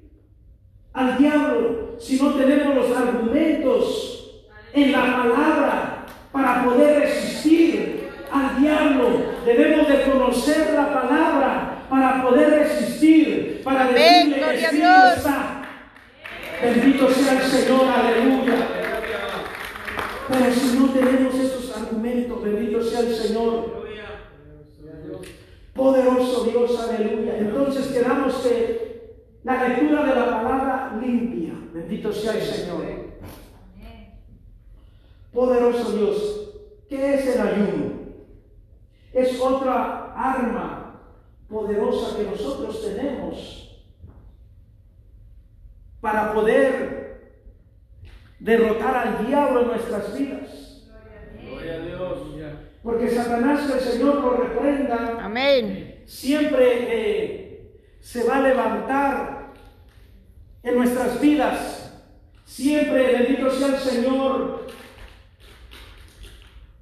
al 0.93 1.19
diablo 1.19 1.97
si 1.99 2.21
no 2.21 2.35
tenemos 2.35 2.75
los 2.75 2.97
argumentos 2.97 4.21
en 4.73 4.93
la 4.93 5.23
palabra 5.23 6.07
para 6.33 6.64
poder 6.64 7.00
resistir 7.00 8.09
al 8.33 8.61
diablo. 8.61 9.09
Debemos 9.45 9.88
de 9.88 10.02
conocer 10.02 10.73
la 10.75 10.93
palabra 10.93 11.85
para 11.88 12.23
poder 12.23 12.50
resistir, 12.50 13.62
para 13.64 13.88
Amén, 13.88 14.31
decirle, 14.31 14.67
a 14.67 14.71
Dios. 14.71 15.17
está. 15.17 15.62
Bendito 16.62 17.11
sea 17.11 17.33
el 17.33 17.43
Señor, 17.43 17.87
aleluya. 17.88 18.69
Pero 20.29 20.52
si 20.52 20.79
no 20.79 20.90
tenemos 20.90 21.35
esos 21.35 21.76
argumentos, 21.76 22.43
bendito 22.43 22.83
sea 22.83 23.00
el 23.00 23.14
Señor. 23.14 23.80
Poderoso 25.81 26.45
Dios, 26.45 26.79
aleluya. 26.79 27.39
Entonces 27.39 27.87
quedamos 27.87 28.35
que 28.43 29.15
la 29.43 29.67
lectura 29.67 30.05
de 30.05 30.15
la 30.15 30.27
palabra 30.27 31.01
limpia. 31.01 31.55
Bendito 31.73 32.13
sea 32.13 32.35
el 32.35 32.43
Señor. 32.43 32.85
Poderoso 35.33 35.93
Dios. 35.93 36.51
¿Qué 36.87 37.15
es 37.15 37.35
el 37.35 37.41
ayuno? 37.41 37.93
Es 39.15 39.41
otra 39.41 40.13
arma 40.15 41.01
poderosa 41.49 42.15
que 42.15 42.25
nosotros 42.25 42.85
tenemos 42.85 43.83
para 46.03 46.35
poder 46.35 47.41
derrotar 48.39 48.97
al 48.97 49.27
diablo 49.27 49.63
en 49.63 49.69
nuestras 49.69 50.19
vidas. 50.19 50.91
Gloria 51.43 51.75
a 51.75 51.79
Dios. 51.79 52.70
Porque 52.83 53.11
Satanás, 53.11 53.71
el 53.71 53.81
Señor 53.81 54.15
lo 54.17 54.31
reprenda, 54.37 55.19
Amén. 55.21 56.03
siempre 56.07 56.65
eh, 56.89 57.73
se 58.01 58.25
va 58.25 58.37
a 58.37 58.41
levantar 58.41 59.53
en 60.63 60.77
nuestras 60.77 61.21
vidas. 61.21 61.93
Siempre, 62.45 63.13
bendito 63.13 63.51
sea 63.51 63.69
el 63.69 63.79
Señor, 63.79 64.67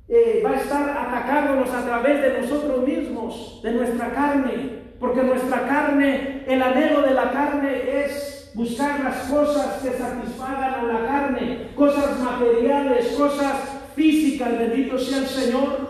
eh, 0.09 0.43
va 0.45 0.51
a 0.51 0.61
estar 0.61 0.89
atacándonos 0.89 1.69
a 1.71 1.85
través 1.85 2.23
de 2.23 2.41
nosotros 2.41 2.87
mismos, 2.87 3.61
de 3.63 3.73
nuestra 3.73 4.13
carne. 4.13 4.79
Porque 4.99 5.23
nuestra 5.23 5.69
carne, 5.69 6.45
el 6.49 6.63
anhelo 6.63 7.03
de 7.03 7.15
la 7.15 7.31
carne 7.31 8.05
es 8.05 8.51
buscar 8.55 9.01
las 9.01 9.29
cosas 9.29 9.83
que 9.83 9.91
satisfagan 9.91 10.75
a 10.75 10.83
la 10.83 11.07
carne, 11.07 11.69
cosas 11.77 12.19
materiales, 12.19 13.09
cosas 13.09 13.57
físicas, 13.95 14.59
bendito 14.59 14.99
sea 14.99 15.19
el 15.19 15.27
Señor. 15.27 15.88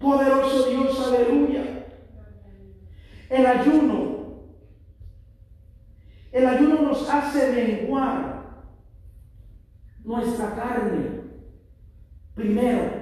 Poderoso 0.00 0.70
Dios, 0.70 0.98
aleluya. 1.06 1.86
El 3.28 3.46
ayuno. 3.46 4.46
El 6.32 6.46
ayuno 6.46 6.80
nos 6.80 7.08
hace 7.08 7.52
menguar 7.52 8.64
nuestra 10.02 10.54
carne. 10.54 11.20
Primero. 12.34 13.00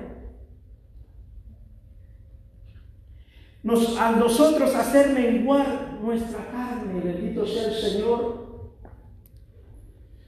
Nos, 3.62 3.97
a 3.97 4.12
nosotros 4.12 4.75
hacer 4.75 5.11
menguar 5.11 5.99
nuestra 6.02 6.47
carne, 6.50 7.00
bendito 7.00 7.47
sea 7.47 7.69
el 7.69 7.75
Señor, 7.75 8.73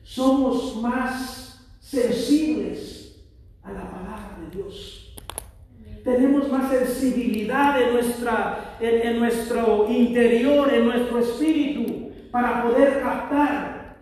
somos 0.02 0.76
más 0.76 1.68
sensibles 1.80 3.24
a 3.62 3.72
la 3.72 3.90
palabra 3.90 4.38
de 4.40 4.56
Dios 4.56 4.99
tenemos 6.04 6.50
más 6.50 6.70
sensibilidad 6.70 7.80
en, 7.80 7.92
nuestra, 7.94 8.76
en, 8.80 9.18
nuestro 9.18 9.86
interior, 9.88 10.72
en 10.72 10.86
nuestro 10.86 11.18
espíritu, 11.18 12.10
para 12.30 12.62
poder 12.62 13.00
captar 13.00 13.96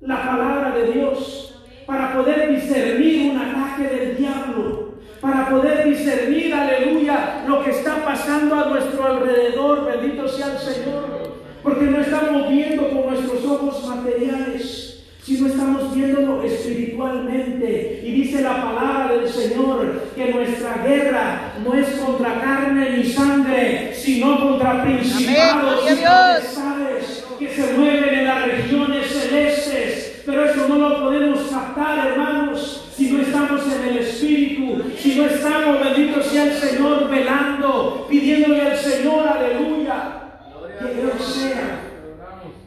la 0.00 0.22
palabra 0.22 0.70
de 0.76 0.92
Dios, 0.92 1.62
para 1.86 2.14
poder 2.14 2.54
discernir 2.54 3.30
un 3.32 3.38
ataque 3.38 3.84
del 3.84 4.16
diablo, 4.16 4.94
para 5.20 5.48
poder 5.48 5.88
discernir, 5.88 6.54
aleluya, 6.54 7.44
lo 7.46 7.62
que 7.64 7.70
está 7.70 8.04
pasando 8.04 8.54
a 8.54 8.68
nuestro 8.68 9.06
alrededor, 9.06 9.86
bendito 9.86 10.28
sea 10.28 10.52
el 10.52 10.58
Señor, 10.58 11.34
porque 11.62 11.86
no 11.86 12.00
estamos 12.00 12.48
viendo 12.48 12.90
con 12.90 13.06
nuestros 13.06 13.44
ojos 13.44 13.86
materiales, 13.86 14.93
sino 15.24 15.48
estamos 15.48 15.94
viéndolo 15.94 16.42
espiritualmente. 16.42 18.02
Y 18.04 18.12
dice 18.12 18.42
la 18.42 18.62
palabra 18.62 19.16
del 19.16 19.28
Señor 19.28 20.02
que 20.14 20.32
nuestra 20.32 20.84
guerra 20.84 21.54
no 21.64 21.74
es 21.74 21.88
contra 21.98 22.40
carne 22.40 22.98
ni 22.98 23.04
sangre, 23.04 23.94
sino 23.94 24.38
contra 24.38 24.82
principados 24.84 25.90
y 25.90 25.94
potestades 25.94 27.24
que 27.38 27.48
se 27.48 27.72
mueven 27.72 28.18
en 28.18 28.24
las 28.26 28.46
regiones 28.46 29.06
celestes. 29.06 30.22
Pero 30.26 30.44
eso 30.44 30.68
no 30.68 30.76
lo 30.76 31.00
podemos 31.04 31.40
captar, 31.50 32.06
hermanos, 32.06 32.90
si 32.94 33.10
no 33.10 33.22
estamos 33.22 33.62
en 33.66 33.88
el 33.88 33.98
Espíritu, 33.98 34.82
si 34.98 35.16
no 35.16 35.26
estamos, 35.26 35.80
bendito 35.80 36.22
sea 36.22 36.44
el 36.44 36.52
Señor, 36.52 37.10
velando, 37.10 38.06
pidiéndole 38.08 38.60
al 38.60 38.76
Señor, 38.76 39.26
aleluya, 39.26 40.22
que 40.78 40.94
Dios 40.94 41.34
sea 41.34 41.80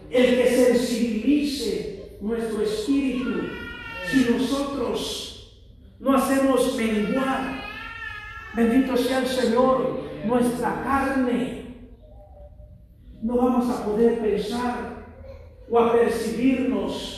el 0.09 0.37
que 0.37 0.47
sensibilice 0.47 1.96
nuestro 2.21 2.61
espíritu 2.61 3.41
si 4.09 4.29
nosotros 4.31 5.63
no 5.99 6.15
hacemos 6.15 6.75
menguar, 6.75 7.61
bendito 8.55 8.95
sea 8.95 9.19
el 9.19 9.27
Señor, 9.27 9.99
nuestra 10.25 10.81
carne, 10.83 11.57
no 13.21 13.35
vamos 13.35 13.69
a 13.69 13.85
poder 13.85 14.19
pensar 14.19 15.05
o 15.69 15.79
a 15.79 15.91
percibirnos 15.91 17.17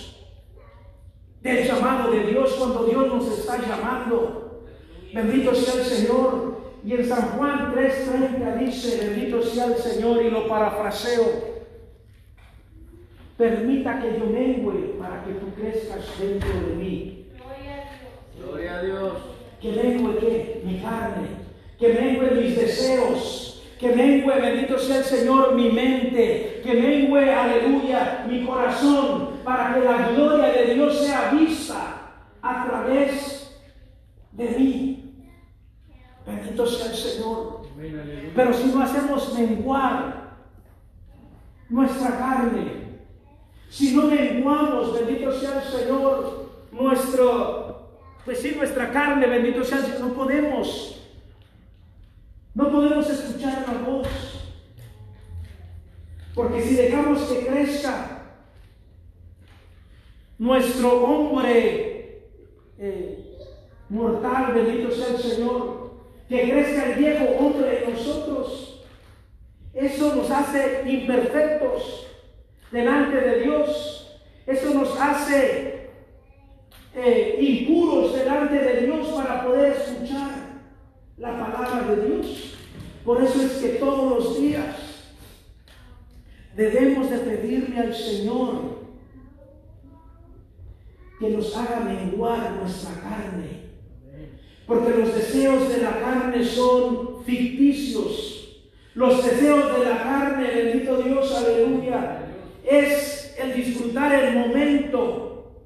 del 1.41 1.67
llamado 1.67 2.11
de 2.11 2.27
Dios 2.27 2.53
cuando 2.53 2.85
Dios 2.85 3.07
nos 3.07 3.39
está 3.39 3.59
llamando. 3.61 4.65
Bendito 5.13 5.53
sea 5.53 5.81
el 5.81 5.85
Señor. 5.85 6.59
Y 6.83 6.93
en 6.93 7.05
San 7.05 7.37
Juan 7.37 7.73
3:30 7.73 8.57
dice, 8.57 9.05
bendito 9.05 9.41
sea 9.41 9.65
el 9.65 9.75
Señor, 9.75 10.23
y 10.23 10.29
lo 10.29 10.47
parafraseo. 10.47 11.48
Permita 13.39 14.01
que 14.01 14.19
yo 14.19 14.25
mengue 14.25 14.97
para 14.99 15.23
que 15.23 15.31
tú 15.35 15.47
crezcas 15.55 16.01
dentro 16.19 16.49
de 16.49 16.75
mí. 16.75 17.25
Gloria 18.37 18.75
a 18.75 18.83
Dios. 18.83 19.13
Que 19.61 19.71
mengue 19.71 20.19
¿qué? 20.19 20.61
mi 20.65 20.79
carne, 20.81 21.27
que 21.79 21.87
mengue 21.87 22.31
mis 22.31 22.57
deseos, 22.57 23.63
que 23.79 23.95
mengue, 23.95 24.41
bendito 24.41 24.77
sea 24.77 24.97
el 24.97 25.03
Señor, 25.05 25.55
mi 25.55 25.71
mente, 25.71 26.61
que 26.65 26.73
mengue, 26.73 27.33
aleluya, 27.33 28.25
mi 28.27 28.43
corazón, 28.45 29.29
para 29.45 29.73
que 29.73 29.85
la 29.85 30.09
gloria 30.09 30.49
de 30.49 30.73
Dios 30.73 30.99
sea 30.99 31.31
vista 31.31 32.11
a 32.41 32.65
través 32.65 33.57
de 34.33 34.49
mí. 34.49 35.13
Bendito 36.27 36.67
sea 36.67 36.87
el 36.87 36.97
Señor. 36.97 37.61
Pero 38.35 38.53
si 38.53 38.67
no 38.67 38.81
hacemos 38.81 39.33
menguar 39.33 40.35
nuestra 41.69 42.17
carne, 42.17 42.78
si 43.69 43.95
no 43.95 44.07
menguamos, 44.07 44.93
bendito 44.93 45.31
sea 45.31 45.61
el 45.61 45.71
Señor, 45.71 46.49
nuestro, 46.71 47.99
pues 48.25 48.55
nuestra 48.55 48.91
carne, 48.91 49.27
bendito 49.27 49.63
sea 49.63 49.77
el 49.77 49.85
Señor, 49.85 50.01
no 50.01 50.13
podemos, 50.13 51.01
no 52.55 52.71
podemos 52.71 53.09
escuchar 53.09 53.65
la 53.67 53.89
voz. 53.89 54.07
Porque 56.33 56.61
si 56.61 56.75
dejamos 56.75 57.21
que 57.23 57.45
crezca 57.45 58.23
nuestro 60.39 61.03
hombre 61.03 62.23
eh, 62.79 63.37
mortal, 63.89 64.53
bendito 64.53 64.89
sea 64.91 65.09
el 65.09 65.17
Señor, 65.19 65.93
que 66.27 66.49
crezca 66.49 66.91
el 66.91 66.99
viejo 66.99 67.25
hombre 67.39 67.83
en 67.83 67.93
nosotros, 67.93 68.83
eso 69.73 70.15
nos 70.15 70.31
hace 70.31 70.83
imperfectos 70.87 72.08
delante 72.71 73.15
de 73.15 73.39
Dios. 73.41 74.21
Eso 74.45 74.73
nos 74.73 74.99
hace 74.99 75.89
eh, 76.95 77.37
impuros 77.39 78.13
delante 78.13 78.55
de 78.55 78.85
Dios 78.85 79.07
para 79.09 79.45
poder 79.45 79.73
escuchar 79.73 80.31
la 81.17 81.39
palabra 81.39 81.95
de 81.95 82.07
Dios. 82.07 82.55
Por 83.05 83.23
eso 83.23 83.41
es 83.41 83.53
que 83.53 83.69
todos 83.79 84.25
los 84.25 84.41
días 84.41 84.75
debemos 86.55 87.09
de 87.09 87.17
pedirle 87.19 87.79
al 87.79 87.93
Señor 87.93 88.79
que 91.19 91.29
nos 91.29 91.55
haga 91.55 91.81
menguar 91.81 92.53
nuestra 92.53 92.93
carne. 93.01 93.69
Porque 94.65 94.97
los 94.97 95.13
deseos 95.13 95.69
de 95.69 95.81
la 95.81 95.99
carne 95.99 96.43
son 96.43 97.23
ficticios. 97.23 98.61
Los 98.93 99.23
deseos 99.23 99.79
de 99.79 99.85
la 99.85 100.03
carne, 100.03 100.47
bendito 100.47 101.01
Dios, 101.01 101.33
aleluya, 101.35 102.28
es 102.69 103.35
el 103.39 103.55
disfrutar 103.55 104.13
el 104.13 104.35
momento. 104.35 105.63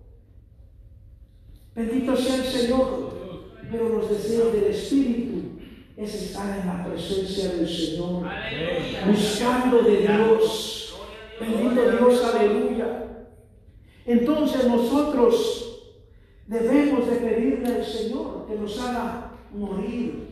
Bendito 1.76 2.16
sea 2.16 2.36
el 2.36 2.44
Señor. 2.44 3.14
Pero 3.70 3.90
los 3.90 4.10
deseos 4.10 4.54
del 4.54 4.66
Espíritu 4.66 5.60
es 5.98 6.14
estar 6.14 6.60
en 6.60 6.68
la 6.68 6.86
presencia 6.86 7.50
del 7.50 7.68
Señor. 7.68 8.26
Buscando 9.08 9.82
de 9.82 9.98
Dios. 9.98 10.96
Bendito 11.40 11.92
Dios, 11.92 12.24
aleluya. 12.24 13.28
Entonces 14.06 14.68
nosotros 14.68 15.90
debemos 16.48 17.10
de 17.10 17.16
pedirle 17.16 17.76
al 17.76 17.86
Señor 17.86 18.46
que 18.48 18.56
nos 18.56 18.80
haga 18.80 19.32
morir 19.52 20.24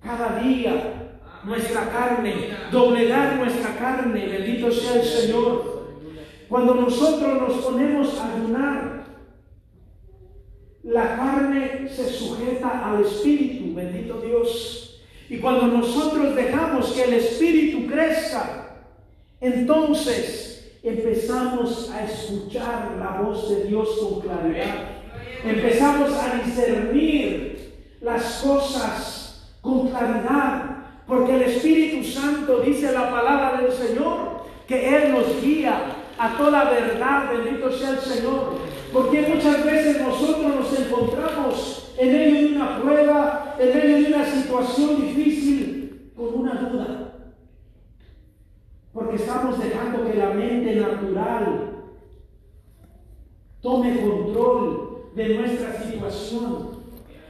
cada 0.00 0.40
día 0.40 0.97
nuestra 1.44 1.88
carne, 1.90 2.50
doblegar 2.70 3.36
nuestra 3.36 3.76
carne, 3.76 4.26
bendito 4.26 4.70
sea 4.70 5.00
el 5.00 5.04
Señor. 5.04 5.88
Cuando 6.48 6.74
nosotros 6.74 7.40
nos 7.40 7.64
ponemos 7.64 8.18
a 8.18 8.34
ayunar, 8.34 9.04
la 10.82 11.16
carne 11.16 11.88
se 11.88 12.08
sujeta 12.08 12.90
al 12.90 13.04
Espíritu, 13.04 13.74
bendito 13.74 14.20
Dios. 14.20 15.02
Y 15.28 15.38
cuando 15.38 15.66
nosotros 15.66 16.34
dejamos 16.34 16.92
que 16.92 17.04
el 17.04 17.14
Espíritu 17.14 17.86
crezca, 17.86 18.86
entonces 19.40 20.78
empezamos 20.82 21.90
a 21.90 22.04
escuchar 22.04 22.96
la 22.98 23.20
voz 23.20 23.50
de 23.50 23.64
Dios 23.64 23.88
con 24.00 24.20
claridad. 24.20 24.98
Empezamos 25.44 26.12
a 26.14 26.42
discernir 26.44 27.58
las 28.00 28.42
cosas 28.42 29.54
con 29.60 29.88
claridad. 29.88 30.77
Porque 31.08 31.34
el 31.36 31.42
Espíritu 31.42 32.06
Santo 32.06 32.60
dice 32.60 32.92
la 32.92 33.10
palabra 33.10 33.62
del 33.62 33.72
Señor, 33.72 34.42
que 34.66 34.94
Él 34.94 35.12
nos 35.12 35.42
guía 35.42 35.96
a 36.18 36.36
toda 36.36 36.70
verdad, 36.70 37.30
bendito 37.32 37.72
sea 37.72 37.92
el 37.92 38.00
Señor. 38.00 38.58
Porque 38.92 39.22
muchas 39.22 39.64
veces 39.64 40.02
nosotros 40.02 40.54
nos 40.54 40.78
encontramos 40.78 41.94
en 41.96 42.12
medio 42.12 42.48
de 42.48 42.56
una 42.56 42.78
prueba, 42.82 43.56
en 43.58 43.68
medio 43.74 43.96
de 43.96 44.14
una 44.14 44.24
situación 44.26 45.00
difícil, 45.00 46.12
con 46.14 46.40
una 46.40 46.54
duda. 46.54 47.14
Porque 48.92 49.16
estamos 49.16 49.58
dejando 49.58 50.04
que 50.04 50.18
la 50.18 50.30
mente 50.30 50.74
natural 50.76 51.70
tome 53.62 54.00
control 54.00 55.10
de 55.14 55.28
nuestra 55.36 55.72
situación. 55.82 56.68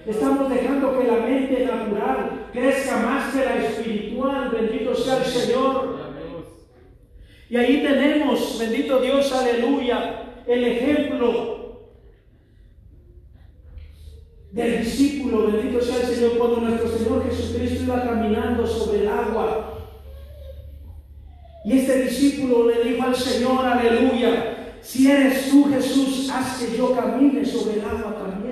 Estamos 0.04 0.50
dejando 0.50 0.98
que 0.98 1.06
la 1.06 1.26
mente 1.26 1.64
natural 1.64 2.37
crezca 2.52 2.96
más 2.98 3.34
que 3.34 3.44
la 3.44 3.56
espiritual. 3.56 4.50
Bendito 4.50 4.94
sea 4.94 5.18
el 5.18 5.24
Señor. 5.24 5.98
Y 7.50 7.56
ahí 7.56 7.82
tenemos, 7.82 8.58
bendito 8.58 9.00
Dios, 9.00 9.32
aleluya, 9.32 10.42
el 10.46 10.64
ejemplo 10.64 11.58
del 14.50 14.84
discípulo, 14.84 15.50
bendito 15.50 15.80
sea 15.80 16.00
el 16.00 16.06
Señor, 16.14 16.38
cuando 16.38 16.56
nuestro 16.60 16.90
Señor 16.90 17.24
Jesucristo 17.24 17.84
iba 17.84 18.02
caminando 18.02 18.66
sobre 18.66 19.00
el 19.00 19.08
agua. 19.08 19.74
Y 21.64 21.78
este 21.78 22.02
discípulo 22.02 22.68
le 22.68 22.84
dijo 22.84 23.02
al 23.02 23.14
Señor, 23.14 23.64
aleluya, 23.64 24.76
si 24.82 25.10
eres 25.10 25.50
tú 25.50 25.70
Jesús, 25.70 26.30
haz 26.30 26.58
que 26.58 26.76
yo 26.76 26.94
camine 26.94 27.44
sobre 27.44 27.74
el 27.74 27.84
agua 27.84 28.16
también. 28.18 28.47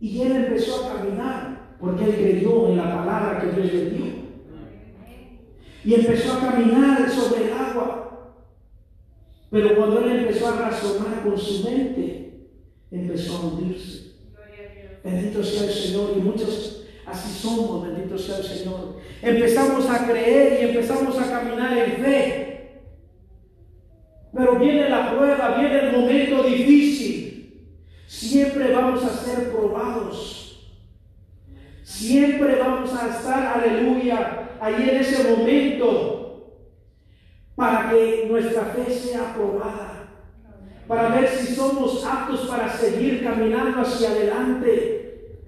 Y 0.00 0.22
él 0.22 0.36
empezó 0.36 0.84
a 0.84 0.96
caminar 0.96 1.76
porque 1.80 2.04
él 2.04 2.14
creyó 2.14 2.68
en 2.68 2.76
la 2.76 2.96
palabra 2.96 3.40
que 3.40 3.60
Dios 3.60 3.72
le 3.72 3.90
dio. 3.90 4.06
Y 5.84 5.94
empezó 5.94 6.34
a 6.34 6.50
caminar 6.50 7.10
sobre 7.10 7.46
el 7.46 7.52
agua. 7.52 8.34
Pero 9.50 9.76
cuando 9.76 10.00
él 10.00 10.18
empezó 10.18 10.48
a 10.48 10.60
razonar 10.68 11.22
con 11.24 11.38
su 11.38 11.64
mente, 11.64 12.48
empezó 12.90 13.36
a 13.36 13.46
hundirse. 13.46 14.12
Bendito 15.02 15.42
sea 15.42 15.64
el 15.64 15.72
Señor. 15.72 16.10
Y 16.16 16.20
muchos 16.20 16.84
así 17.06 17.32
somos, 17.32 17.86
bendito 17.86 18.18
sea 18.18 18.38
el 18.38 18.44
Señor. 18.44 18.96
Empezamos 19.22 19.88
a 19.88 20.06
creer 20.06 20.62
y 20.62 20.68
empezamos 20.70 21.18
a 21.18 21.30
caminar 21.30 21.76
en 21.78 21.92
fe. 21.92 22.48
Pero 24.34 24.58
viene 24.58 24.88
la 24.88 25.10
prueba, 25.10 25.56
viene 25.58 25.80
el 25.80 25.92
momento 25.92 26.42
difícil. 26.42 27.27
Siempre 28.08 28.72
vamos 28.72 29.04
a 29.04 29.10
ser 29.10 29.52
probados. 29.52 30.72
Siempre 31.82 32.56
vamos 32.56 32.90
a 32.94 33.08
estar, 33.08 33.58
aleluya, 33.58 34.56
ahí 34.60 34.88
en 34.88 34.96
ese 34.96 35.28
momento 35.28 36.54
para 37.54 37.90
que 37.90 38.26
nuestra 38.30 38.64
fe 38.64 38.90
sea 38.90 39.34
probada. 39.34 40.08
Para 40.86 41.08
ver 41.10 41.28
si 41.28 41.54
somos 41.54 42.02
aptos 42.02 42.48
para 42.48 42.72
seguir 42.72 43.22
caminando 43.22 43.82
hacia 43.82 44.08
adelante. 44.08 45.42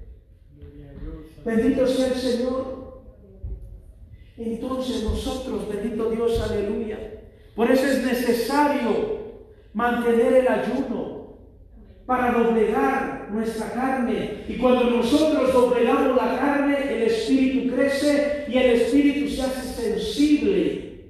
Bendito 1.42 1.86
sea 1.86 2.08
el 2.08 2.14
Señor. 2.14 3.00
Entonces 4.36 5.02
nosotros, 5.02 5.66
bendito 5.66 6.10
Dios, 6.10 6.38
aleluya. 6.42 7.22
Por 7.56 7.70
eso 7.70 7.86
es 7.86 8.04
necesario 8.04 9.18
mantener 9.72 10.34
el 10.34 10.48
ayuno 10.48 11.19
para 12.10 12.32
doblegar 12.32 13.28
nuestra 13.30 13.70
carne. 13.70 14.42
Y 14.48 14.54
cuando 14.54 14.90
nosotros 14.90 15.52
doblegamos 15.52 16.16
la 16.16 16.36
carne, 16.40 16.76
el 16.92 17.02
espíritu 17.04 17.72
crece 17.72 18.46
y 18.48 18.58
el 18.58 18.72
espíritu 18.80 19.30
se 19.30 19.42
hace 19.42 19.62
sensible 19.80 21.04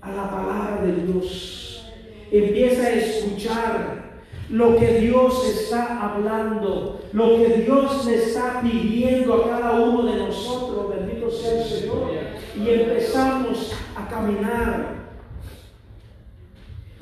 a 0.00 0.12
la 0.12 0.30
palabra 0.30 0.82
de 0.84 1.02
Dios. 1.02 1.92
Empieza 2.30 2.84
a 2.84 2.92
escuchar 2.92 4.04
lo 4.50 4.76
que 4.76 5.00
Dios 5.00 5.48
está 5.48 6.00
hablando, 6.00 7.00
lo 7.12 7.36
que 7.36 7.64
Dios 7.64 8.06
le 8.06 8.14
está 8.14 8.60
pidiendo 8.62 9.34
a 9.34 9.48
cada 9.48 9.80
uno 9.80 10.04
de 10.04 10.16
nosotros, 10.16 10.94
bendito 10.96 11.28
sea 11.28 11.60
el 11.60 11.64
Señor, 11.64 12.12
y 12.56 12.70
empezamos 12.70 13.72
a 13.96 14.08
caminar 14.08 15.03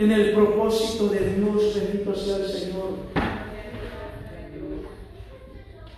en 0.04 0.10
el 0.10 0.32
propósito 0.32 1.08
de 1.08 1.34
Dios, 1.34 1.74
bendito 1.74 2.14
sea 2.14 2.36
el 2.36 2.48
Señor. 2.48 2.90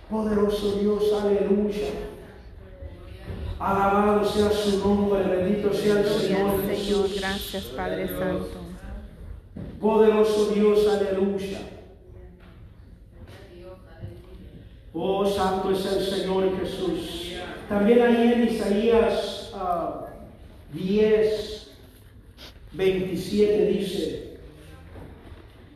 Poderoso 0.09 0.73
Dios, 0.79 1.03
aleluya. 1.21 1.87
Alabado 3.57 4.23
sea 4.25 4.51
su 4.51 4.77
nombre, 4.79 5.23
bendito 5.23 5.73
sea 5.73 5.99
el 6.01 6.05
Señor. 6.05 6.61
Gracias, 6.63 6.85
Señor. 6.85 7.07
Gracias, 7.17 7.63
Padre 7.65 8.07
Santo. 8.07 8.59
Poderoso 9.81 10.51
Dios, 10.53 10.87
aleluya. 10.87 11.59
Oh, 14.93 15.25
santo 15.25 15.71
es 15.71 15.85
el 15.85 16.05
Señor 16.05 16.57
Jesús. 16.59 17.33
También 17.67 18.01
ahí 18.01 18.33
en 18.33 18.47
Isaías 18.47 19.51
10, 20.71 21.64
27 22.75 23.65
dice, 23.67 24.37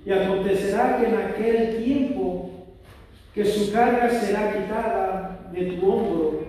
y 0.05 0.11
acontecerá 0.11 0.97
que 0.97 1.07
en 1.07 1.15
aquel 1.15 1.83
tiempo 1.83 2.49
que 3.33 3.45
su 3.45 3.71
carga 3.71 4.09
será 4.09 4.53
quitada 4.53 5.49
de 5.51 5.65
tu 5.71 5.91
hombro 5.91 6.43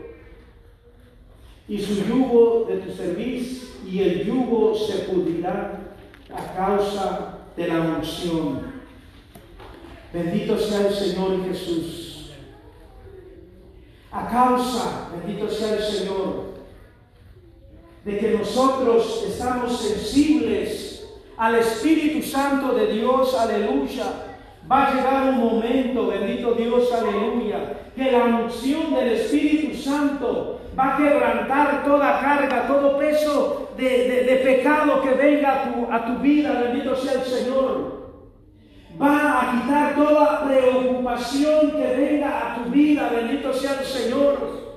y 1.68 1.78
su 1.78 2.04
yugo 2.04 2.66
de 2.68 2.78
tu 2.78 2.92
cerviz 2.92 3.74
y 3.86 4.00
el 4.00 4.24
yugo 4.24 4.74
se 4.74 4.98
pudrirá 5.04 5.78
a 6.34 6.56
causa 6.56 7.38
de 7.56 7.68
la 7.68 7.80
unción. 7.80 8.72
Bendito 10.12 10.58
sea 10.58 10.88
el 10.88 10.94
Señor 10.94 11.44
Jesús. 11.46 12.32
A 14.10 14.28
causa, 14.28 15.10
bendito 15.12 15.48
sea 15.48 15.76
el 15.76 15.82
Señor, 15.82 16.49
de 18.04 18.18
que 18.18 18.30
nosotros 18.30 19.24
estamos 19.28 19.78
sensibles 19.78 21.06
al 21.36 21.56
Espíritu 21.56 22.26
Santo 22.26 22.74
de 22.74 22.92
Dios, 22.92 23.34
aleluya. 23.38 24.04
Va 24.70 24.86
a 24.86 24.94
llegar 24.94 25.28
un 25.30 25.38
momento, 25.38 26.06
bendito 26.06 26.52
Dios, 26.52 26.92
aleluya, 26.92 27.90
que 27.94 28.12
la 28.12 28.24
unción 28.24 28.94
del 28.94 29.08
Espíritu 29.08 29.76
Santo 29.76 30.60
va 30.78 30.94
a 30.94 30.96
quebrantar 30.96 31.84
toda 31.84 32.20
carga, 32.20 32.66
todo 32.66 32.98
peso 32.98 33.70
de, 33.76 34.40
pecado 34.44 35.02
que 35.02 35.10
venga 35.10 35.62
a 35.62 35.64
tu, 35.64 35.92
a 35.92 36.06
tu 36.06 36.22
vida, 36.22 36.60
bendito 36.62 36.94
sea 36.96 37.14
el 37.14 37.22
Señor. 37.22 38.00
Va 39.00 39.40
a 39.40 39.52
quitar 39.52 39.94
toda 39.96 40.44
preocupación 40.44 41.70
que 41.72 41.96
venga 41.96 42.38
a 42.38 42.54
tu 42.56 42.70
vida, 42.70 43.10
bendito 43.14 43.52
sea 43.52 43.80
el 43.80 43.86
Señor 43.86 44.69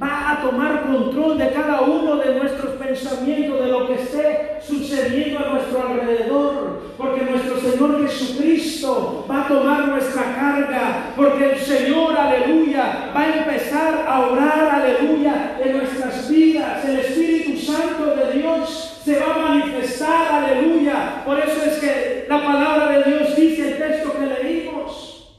va 0.00 0.32
a 0.32 0.42
tomar 0.42 0.82
control 0.82 1.38
de 1.38 1.50
cada 1.50 1.82
uno 1.82 2.16
de 2.16 2.34
nuestros 2.34 2.72
pensamientos, 2.74 3.60
de 3.60 3.70
lo 3.70 3.86
que 3.86 3.94
esté 3.94 4.58
sucediendo 4.60 5.38
a 5.38 5.52
nuestro 5.52 5.88
alrededor, 5.88 6.92
porque 6.98 7.22
nuestro 7.22 7.58
Señor 7.58 8.06
Jesucristo 8.06 9.26
va 9.30 9.44
a 9.44 9.48
tomar 9.48 9.88
nuestra 9.88 10.34
carga, 10.34 11.12
porque 11.16 11.52
el 11.52 11.58
Señor, 11.58 12.16
aleluya, 12.16 13.10
va 13.14 13.22
a 13.22 13.36
empezar 13.38 14.04
a 14.06 14.20
orar, 14.20 14.82
aleluya, 14.82 15.58
en 15.62 15.78
nuestras 15.78 16.28
vidas. 16.28 16.84
El 16.84 16.98
Espíritu 17.00 17.58
Santo 17.58 18.16
de 18.16 18.38
Dios 18.38 19.00
se 19.04 19.18
va 19.18 19.34
a 19.34 19.38
manifestar, 19.38 20.32
aleluya. 20.32 21.22
Por 21.24 21.38
eso 21.38 21.64
es 21.64 21.78
que 21.78 22.26
la 22.28 22.44
palabra 22.44 22.98
de 22.98 23.10
Dios 23.10 23.36
dice 23.36 23.72
el 23.72 23.78
texto 23.78 24.12
que 24.12 24.26
leímos, 24.26 25.38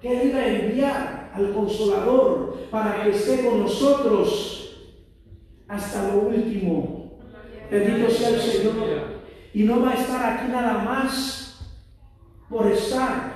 que 0.00 0.22
Él 0.22 0.36
a 0.36 0.46
enviar 0.46 1.23
al 1.34 1.52
consolador 1.52 2.68
para 2.70 3.02
que 3.02 3.10
esté 3.10 3.44
con 3.44 3.60
nosotros 3.62 4.76
hasta 5.68 6.08
lo 6.08 6.20
último. 6.20 7.18
Bendito 7.70 8.10
sea 8.10 8.28
el 8.30 8.40
Señor. 8.40 8.74
Y 9.52 9.62
no 9.64 9.80
va 9.82 9.92
a 9.92 9.94
estar 9.94 10.32
aquí 10.32 10.50
nada 10.50 10.78
más 10.84 11.66
por 12.48 12.66
estar. 12.70 13.34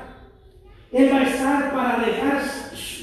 Él 0.92 1.10
va 1.12 1.18
a 1.18 1.24
estar 1.28 1.72
para 1.72 2.04
dejar 2.04 2.42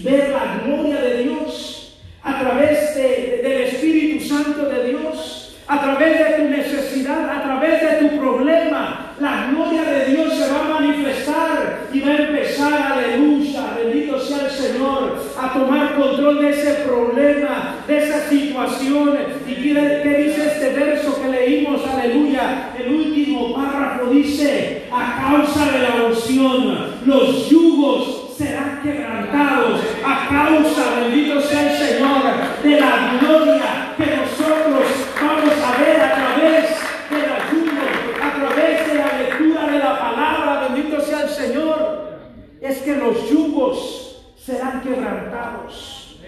ver 0.04 0.30
la 0.32 0.62
gloria 0.66 1.02
de 1.02 1.24
Dios 1.24 2.00
a 2.24 2.40
través 2.40 2.96
de- 2.96 3.42
del 3.44 3.62
Espíritu 3.64 4.26
Santo 4.26 4.66
de 4.66 4.90
Dios, 4.90 5.58
a 5.68 5.82
través 5.82 6.18
de 6.20 6.44
tu 6.44 6.50
necesidad, 6.50 7.30
a 7.30 7.44
través 7.44 7.82
de 7.82 8.08
tu 8.10 8.18
problema. 8.20 9.05
La 9.20 9.48
gloria 9.50 9.84
de 9.84 10.06
Dios 10.08 10.34
se 10.34 10.52
va 10.52 10.66
a 10.66 10.80
manifestar 10.82 11.88
y 11.94 12.02
va 12.02 12.08
a 12.12 12.18
empezar, 12.18 12.92
aleluya, 12.92 13.78
bendito 13.78 14.20
sea 14.20 14.46
el 14.46 14.52
Señor, 14.52 15.24
a 15.42 15.54
tomar 15.54 15.96
control 15.96 16.42
de 16.42 16.50
ese 16.50 16.74
problema, 16.86 17.76
de 17.88 17.98
esa 17.98 18.28
situación. 18.28 19.18
¿Y 19.48 19.54
qué, 19.56 20.02
qué 20.04 20.24
dice 20.26 20.48
este 20.48 20.70
verso 20.74 21.22
que 21.22 21.30
leímos? 21.30 21.82
Aleluya. 21.88 22.72
El 22.78 22.94
último 22.94 23.56
párrafo 23.56 24.08
dice, 24.12 24.84
a 24.92 25.30
causa 25.32 25.72
de 25.72 25.80
la 25.80 26.06
unción, 26.08 26.96
los 27.06 27.50
yugos 27.50 28.34
serán 28.38 28.82
quebrantados 28.84 29.80
a 30.06 30.28
causa, 30.28 31.00
bendito 31.00 31.40
sea 31.40 31.72
el 31.72 31.78
Señor, 31.78 32.22
de 32.64 32.80
la 32.82 33.18
gloria 33.22 33.94
que 33.96 34.06
nosotros 34.08 34.84
vamos 35.22 35.54
a 35.64 35.82
ver 35.82 36.02
a 36.02 36.16
través 36.16 36.66
del 37.10 37.32
ayuno, 37.32 37.82
a 38.22 38.36
través 38.36 38.88
de 38.88 38.96
la 38.96 39.18
lectura 39.20 39.72
de 39.72 39.80
la 39.80 40.00
palabra, 40.00 40.68
bendito 40.68 41.00
sea 41.02 41.22
el 41.22 41.30
Señor. 41.30 42.20
Es 42.62 42.80
que 42.80 42.96
los 42.98 43.30
yugos 43.30 44.34
serán 44.36 44.82
quebrantados. 44.82 46.20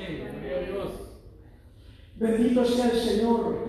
Bendito 2.16 2.64
sea 2.66 2.86
el 2.86 3.00
Señor. 3.00 3.68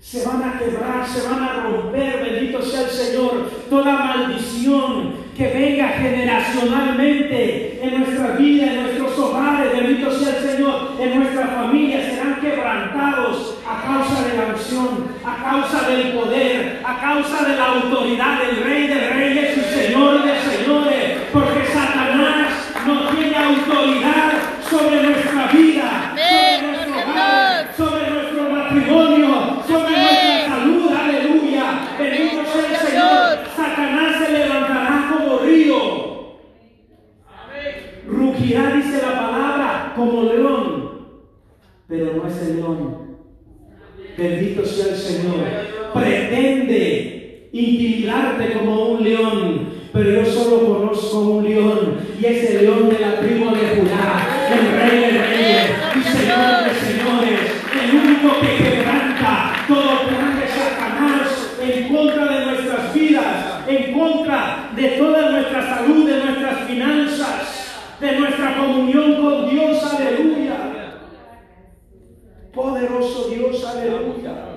Se 0.00 0.24
van 0.26 0.42
a 0.44 0.58
quebrar, 0.58 1.06
se 1.06 1.26
van 1.28 1.42
a 1.42 1.52
romper, 1.64 2.22
bendito 2.22 2.60
sea 2.62 2.82
el 2.82 2.90
Señor. 2.90 3.50
Toda 3.70 3.92
maldición 3.94 5.14
que 5.36 5.48
venga 5.48 5.88
generacionalmente 5.88 7.80
en 7.82 8.00
nuestra 8.00 8.36
vida, 8.36 8.72
en 8.72 8.82
nuestros 8.82 9.18
hogares, 9.18 9.72
bendito 9.72 10.10
sea 10.10 10.36
el 10.38 10.44
Señor, 10.50 10.92
en 11.00 11.18
nuestra 11.18 11.46
familia, 11.48 12.00
serán 12.10 12.40
quebrantados 12.40 13.56
a 13.66 13.82
causa 13.86 14.28
de 14.28 14.36
la 14.36 14.46
unción, 14.54 15.08
a 15.24 15.50
causa 15.50 15.88
del 15.88 16.12
poder, 16.12 16.82
a 16.84 17.00
causa 17.00 17.44
de 17.48 17.56
la 17.56 17.64
autoridad 17.66 18.38
del 18.42 18.64
Rey 18.64 18.86
de 18.86 19.08
Reyes 19.10 19.56
y 19.58 19.60
Señor 19.74 20.22
de 20.24 20.40
Señores, 20.40 21.18
porque 21.32 21.64
Satanás 21.72 22.72
no 22.86 23.08
tiene 23.10 23.36
autoridad 23.36 24.32
sobre 24.70 25.02
nuestra 25.02 25.46
vida, 25.52 26.10
Amén, 26.12 26.60
sobre 26.60 26.70
nuestro 26.70 26.94
gloria 26.94 27.04
a 27.04 27.10
hogar, 27.10 27.76
Dios. 27.76 27.76
sobre 27.76 28.10
nuestro 28.10 28.42
matrimonio, 28.50 29.62
sobre 29.68 29.94
Amén. 29.94 30.06
nuestra 30.06 30.56
salud, 30.56 30.92
aleluya. 30.92 31.66
Bendito 31.98 32.40
Amén, 32.40 32.46
sea 32.52 32.60
el 32.62 32.66
gloria 32.66 32.78
a 32.78 32.80
Señor. 32.80 33.26
Dios. 33.26 33.54
Satanás 33.56 34.10
se 34.24 34.32
levantará 34.38 35.08
como 35.12 35.38
río. 35.38 35.76
Rugirá, 38.06 38.72
dice 38.76 39.02
la 39.02 39.20
palabra, 39.20 39.92
como 39.96 40.22
león. 40.24 41.06
Pero 41.88 42.12
no 42.16 42.28
es 42.28 42.42
el 42.42 42.56
león. 42.56 43.16
Bendito 44.16 44.64
sea 44.64 44.92
el 44.92 44.96
Señor. 44.96 45.34
Pretende 45.94 47.48
intimidarte 47.52 48.52
como 48.52 48.90
un 48.92 49.04
león. 49.04 49.68
Pero 49.92 50.10
yo 50.10 50.26
solo 50.26 50.66
conozco 50.78 51.18
un 51.20 51.44
león. 51.44 51.98
Y 52.20 52.26
es 52.26 52.50
el 52.50 52.64
león 52.66 52.88
de 52.90 52.98
la 52.98 53.20
tribu 53.20 53.46
de 53.50 53.76
Judá. 53.76 54.26
El 54.52 54.90
rey 54.90 55.00
de 55.00 55.18
reyes 55.18 55.70
y 55.96 56.02
señor 56.02 56.64
de 56.64 56.74
señores. 56.74 57.40
Que 58.16 58.56
quebranta 58.56 59.64
todo 59.68 60.08
plan 60.08 60.40
de 60.40 60.48
Satanás 60.48 61.58
en 61.60 61.94
contra 61.94 62.24
de 62.24 62.46
nuestras 62.46 62.94
vidas. 62.94 63.68
En 63.68 63.92
contra 63.92 64.70
de 64.74 64.88
toda 64.88 65.30
nuestra 65.32 65.76
salud, 65.76 66.08
de 66.08 66.24
nuestras 66.24 66.60
finanzas. 66.66 67.98
De 68.00 68.18
nuestra 68.18 68.56
comunión 68.56 69.20
con 69.20 69.50
Dios. 69.50 69.82
Aleluya. 69.84 70.56
Poderoso 72.54 73.28
Dios, 73.28 73.64
aleluya. 73.64 74.56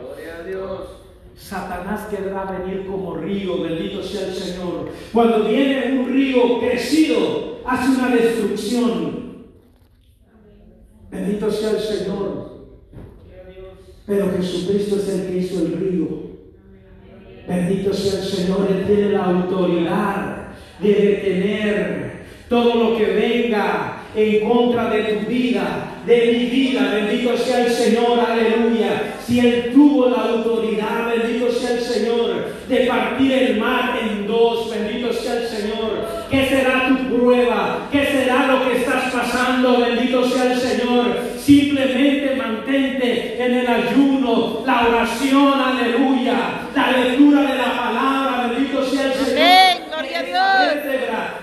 Satanás 1.35 2.07
querrá 2.09 2.45
venir 2.45 2.87
como 2.87 3.15
río, 3.15 3.63
bendito 3.63 4.01
sea 4.01 4.27
el 4.27 4.33
Señor. 4.33 4.89
Cuando 5.11 5.43
viene 5.43 5.99
un 5.99 6.13
río 6.13 6.59
crecido, 6.59 7.59
hace 7.65 7.89
una 7.89 8.09
destrucción. 8.09 9.47
Bendito 11.09 11.51
sea 11.51 11.71
el 11.71 11.79
Señor. 11.79 12.48
Pero 14.09 14.31
Jesucristo 14.35 14.95
es 14.95 15.07
el 15.07 15.27
que 15.27 15.37
hizo 15.37 15.59
el 15.59 15.73
río. 15.73 16.07
Bendito 17.47 17.93
sea 17.93 18.19
el 18.19 18.25
Señor, 18.25 18.67
Él 18.67 18.83
tiene 18.87 19.11
la 19.11 19.25
autoridad 19.25 20.47
de 20.79 20.93
detener 20.93 22.11
todo 22.49 22.73
lo 22.73 22.97
que 22.97 23.05
venga 23.05 24.01
en 24.15 24.49
contra 24.49 24.89
de 24.89 25.03
tu 25.03 25.29
vida, 25.29 26.01
de 26.07 26.25
mi 26.25 26.45
vida. 26.45 26.91
Bendito 26.91 27.37
sea 27.37 27.67
el 27.67 27.71
Señor, 27.71 28.19
aleluya. 28.19 29.13
Si 29.23 29.41
Él 29.41 29.71
tuvo 29.75 30.09
la 30.09 30.23
autoridad, 30.23 31.13
bendito 31.15 31.51
sea 31.51 31.73
el 31.73 31.81
Señor, 31.81 32.47
de 32.67 32.77
partir 32.87 33.31
el 33.31 33.57
mar 33.59 33.99
en 34.01 34.25
dos, 34.25 34.71
bendito 34.71 35.13
sea 35.13 35.39
el 35.39 35.47
Señor. 35.47 36.07
¿Qué 36.31 36.47
será 36.47 36.87
tu 36.87 37.15
prueba? 37.15 37.87
¿Qué 37.91 38.05
será 38.05 38.47
lo 38.47 38.67
que 38.67 38.77
estás 38.77 39.13
pasando? 39.13 39.81
Bendito 39.81 40.27
sea 40.27 40.51
el 40.51 40.59
Señor. 40.59 41.05
Simplemente 41.37 42.38
en 42.75 43.53
el 43.55 43.67
ayuno, 43.67 44.63
la 44.65 44.87
oración, 44.87 45.59
aleluya, 45.59 46.35
la 46.75 46.91
lectura 46.91 47.41
de 47.41 47.57
la 47.57 47.77
palabra, 47.77 48.47
bendito 48.47 48.85
sea 48.85 49.05
el 49.05 49.13
Señor. 49.13 49.39
Amén, 49.39 49.77
gloria 49.89 50.19
a 50.19 50.23
Dios. 50.23 50.83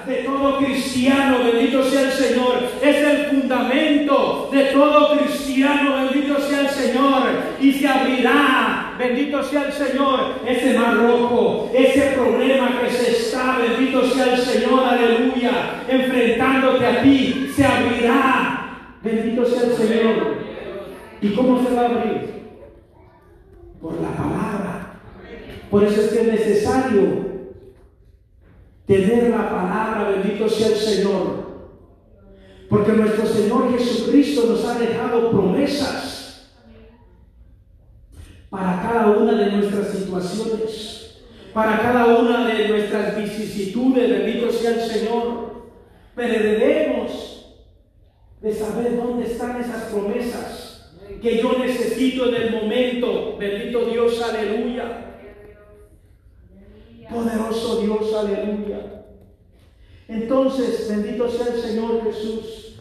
De 0.06 0.14
todo 0.22 0.58
cristiano, 0.58 1.38
bendito 1.44 1.84
sea 1.84 2.02
el 2.02 2.12
Señor. 2.12 2.62
Es 2.80 2.96
el 2.96 3.26
fundamento 3.26 4.48
de 4.52 4.64
todo 4.66 5.18
cristiano, 5.18 5.96
bendito 6.04 6.40
sea 6.40 6.60
el 6.60 6.68
Señor. 6.68 7.22
Y 7.60 7.72
se 7.72 7.88
abrirá, 7.88 8.94
bendito 8.96 9.42
sea 9.42 9.64
el 9.64 9.72
Señor, 9.72 10.34
ese 10.46 10.78
mar 10.78 10.94
rojo, 10.94 11.72
ese 11.74 12.12
problema 12.12 12.78
que 12.80 12.90
se 12.90 13.10
está, 13.10 13.58
bendito 13.58 14.08
sea 14.10 14.34
el 14.34 14.38
Señor, 14.38 14.84
aleluya, 14.84 15.82
enfrentándote 15.88 16.86
a 16.86 17.02
ti, 17.02 17.50
se 17.54 17.64
abrirá. 17.64 18.62
Bendito 19.02 19.44
sea 19.46 19.62
el 19.62 19.74
Señor. 19.74 20.35
¿Y 21.20 21.34
cómo 21.34 21.62
se 21.62 21.74
va 21.74 21.82
a 21.82 21.86
abrir? 21.86 22.30
Por 23.80 24.00
la 24.00 24.10
palabra. 24.10 25.00
Por 25.70 25.84
eso 25.84 26.00
es 26.00 26.08
que 26.08 26.20
es 26.20 26.26
necesario 26.26 27.26
tener 28.86 29.30
la 29.30 29.50
palabra, 29.50 30.10
bendito 30.10 30.48
sea 30.48 30.68
el 30.68 30.76
Señor. 30.76 31.46
Porque 32.68 32.92
nuestro 32.92 33.26
Señor 33.26 33.76
Jesucristo 33.76 34.46
nos 34.48 34.64
ha 34.64 34.78
dejado 34.78 35.30
promesas 35.30 36.52
para 38.50 38.82
cada 38.82 39.06
una 39.08 39.32
de 39.32 39.52
nuestras 39.52 39.88
situaciones, 39.88 41.20
para 41.52 41.80
cada 41.80 42.06
una 42.18 42.46
de 42.46 42.68
nuestras 42.68 43.16
vicisitudes, 43.16 44.10
bendito 44.10 44.50
sea 44.50 44.72
el 44.72 44.80
Señor. 44.80 45.46
Pero 46.14 46.42
debemos 46.42 47.56
de 48.40 48.54
saber 48.54 48.96
dónde 48.96 49.26
están 49.26 49.60
esas 49.60 49.84
promesas 49.84 50.75
que 51.20 51.38
yo 51.38 51.58
necesito 51.58 52.28
en 52.28 52.34
el 52.34 52.50
momento, 52.50 53.36
bendito 53.38 53.86
Dios, 53.86 54.20
aleluya. 54.22 55.02
Poderoso 57.10 57.80
Dios, 57.82 58.14
aleluya. 58.14 59.04
Entonces, 60.08 60.88
bendito 60.88 61.28
sea 61.28 61.54
el 61.54 61.60
Señor 61.60 62.02
Jesús. 62.04 62.80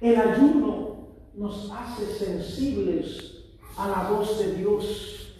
El 0.00 0.16
ayuno 0.16 1.08
nos 1.34 1.70
hace 1.70 2.06
sensibles 2.06 3.44
a 3.76 3.88
la 3.88 4.10
voz 4.10 4.38
de 4.38 4.54
Dios. 4.54 5.34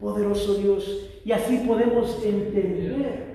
Poderoso 0.00 0.54
Dios. 0.54 0.84
Y 1.24 1.32
así 1.32 1.58
podemos 1.66 2.22
entender 2.24 3.30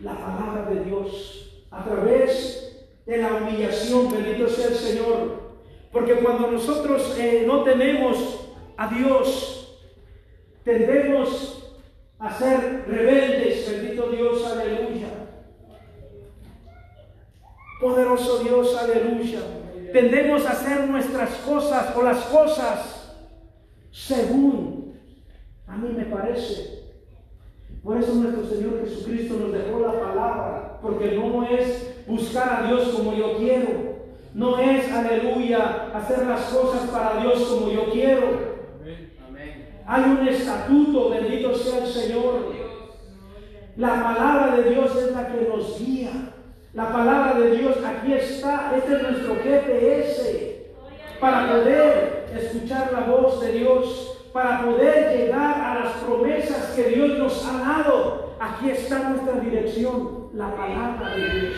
la 0.00 0.18
palabra 0.18 0.70
de 0.70 0.84
Dios 0.84 1.64
a 1.70 1.84
través 1.84 2.71
de 3.06 3.16
la 3.16 3.34
humillación. 3.34 4.12
Bendito 4.12 4.48
sea 4.48 4.68
el 4.68 4.74
Señor. 4.74 5.42
Porque 5.90 6.14
cuando 6.14 6.50
nosotros 6.50 7.16
eh, 7.18 7.44
no 7.46 7.62
tenemos 7.64 8.48
a 8.76 8.88
Dios, 8.88 9.78
tendemos 10.64 11.74
a 12.18 12.32
ser 12.38 12.84
rebeldes, 12.86 13.70
bendito 13.70 14.08
Dios, 14.10 14.46
aleluya. 14.46 15.08
Poderoso 17.80 18.38
Dios, 18.38 18.76
aleluya. 18.76 19.40
Tendemos 19.92 20.46
a 20.46 20.52
hacer 20.52 20.88
nuestras 20.88 21.30
cosas 21.38 21.94
o 21.96 22.02
las 22.02 22.24
cosas 22.26 23.14
según 23.90 24.82
a 25.66 25.76
mí 25.76 25.90
me 25.96 26.04
parece. 26.04 26.91
Por 27.82 27.96
eso 27.96 28.14
nuestro 28.14 28.44
Señor 28.44 28.80
Jesucristo 28.84 29.34
nos 29.40 29.52
dejó 29.52 29.80
la 29.80 30.00
palabra, 30.00 30.78
porque 30.82 31.12
no 31.12 31.46
es 31.46 32.04
buscar 32.06 32.62
a 32.62 32.66
Dios 32.68 32.88
como 32.88 33.14
yo 33.14 33.36
quiero, 33.36 33.92
no 34.34 34.58
es, 34.58 34.90
aleluya, 34.90 35.90
hacer 35.94 36.26
las 36.26 36.42
cosas 36.44 36.88
para 36.90 37.20
Dios 37.20 37.42
como 37.44 37.70
yo 37.70 37.90
quiero. 37.90 38.52
Hay 39.86 40.02
un 40.04 40.26
estatuto, 40.26 41.10
bendito 41.10 41.54
sea 41.54 41.80
La 43.76 44.02
palabra 44.02 44.56
de 44.56 44.70
Dios 44.70 44.96
es 44.96 45.12
la 45.12 45.26
que 45.28 45.48
nos 45.48 45.78
guía. 45.78 46.34
La 46.72 46.90
palabra 46.90 47.38
de 47.38 47.56
Dios 47.56 47.76
aquí 47.84 48.14
está. 48.14 48.72
Este 48.76 48.96
es 48.96 49.02
nuestro 49.02 49.36
GPS 49.36 50.72
para 51.20 51.52
poder 51.52 52.26
escuchar 52.34 52.90
la 52.92 53.00
voz 53.00 53.40
de 53.40 53.52
Dios, 53.52 54.21
para 54.32 54.64
poder 54.64 55.16
llegar 55.16 55.60
a 55.60 55.84
las 55.84 55.92
promesas 56.04 56.72
que 56.74 56.84
Dios 56.84 57.18
nos 57.18 57.44
ha 57.46 57.58
dado. 57.58 58.36
Aquí 58.40 58.70
está 58.70 59.10
nuestra 59.10 59.40
dirección, 59.40 60.30
la 60.34 60.56
palabra 60.56 61.14
de 61.16 61.40
Dios. 61.40 61.56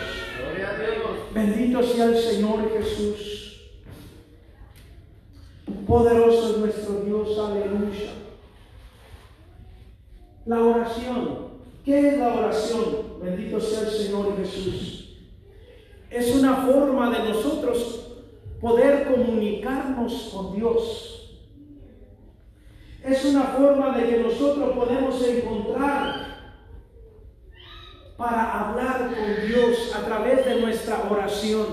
Bendito 1.33 1.81
sea 1.83 2.05
el 2.05 2.17
Señor 2.17 2.71
Jesús. 2.71 3.61
Poderoso 5.87 6.51
es 6.51 6.57
nuestro 6.57 6.93
Dios, 7.01 7.39
aleluya. 7.39 8.11
La 10.45 10.61
oración. 10.61 11.45
¿Qué 11.83 12.09
es 12.09 12.17
la 12.17 12.35
oración? 12.35 13.19
Bendito 13.21 13.59
sea 13.59 13.81
el 13.81 13.89
Señor 13.89 14.37
Jesús. 14.37 15.17
Es 16.09 16.35
una 16.35 16.55
forma 16.57 17.11
de 17.11 17.29
nosotros 17.29 18.11
poder 18.59 19.07
comunicarnos 19.07 20.31
con 20.33 20.55
Dios. 20.55 21.14
Es 23.05 23.23
una 23.23 23.43
forma 23.43 23.95
de 23.95 24.09
que 24.09 24.23
nosotros 24.23 24.73
podemos 24.73 25.23
encontrar 25.27 26.25
para 28.17 28.69
hablar 28.69 29.11
con 29.13 29.47
Dios 29.47 29.95
a 29.95 30.05
través 30.05 30.43
de 30.45 30.61
nuestra 30.61 31.03
oración, 31.09 31.65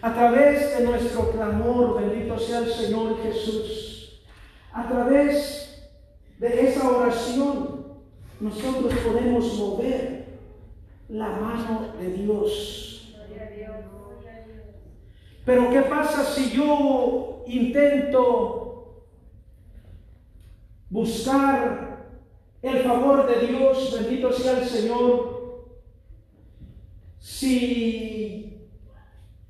a 0.00 0.14
través 0.14 0.78
de 0.78 0.84
nuestro 0.84 1.30
clamor, 1.32 2.00
bendito 2.00 2.38
sea 2.38 2.58
el 2.58 2.70
Señor 2.70 3.20
Jesús, 3.22 4.22
a 4.72 4.86
través 4.86 5.90
de 6.38 6.68
esa 6.68 6.88
oración 6.88 7.86
nosotros 8.38 8.92
podemos 9.04 9.54
mover 9.54 10.38
la 11.08 11.30
mano 11.30 11.94
de 11.98 12.12
Dios. 12.12 13.14
Pero 15.44 15.70
¿qué 15.70 15.82
pasa 15.82 16.24
si 16.24 16.50
yo 16.52 17.42
intento 17.46 18.63
buscar 20.94 22.06
el 22.62 22.84
favor 22.84 23.26
de 23.26 23.48
Dios, 23.48 23.98
bendito 23.98 24.32
sea 24.32 24.60
el 24.60 24.64
Señor, 24.64 25.64
si 27.18 28.68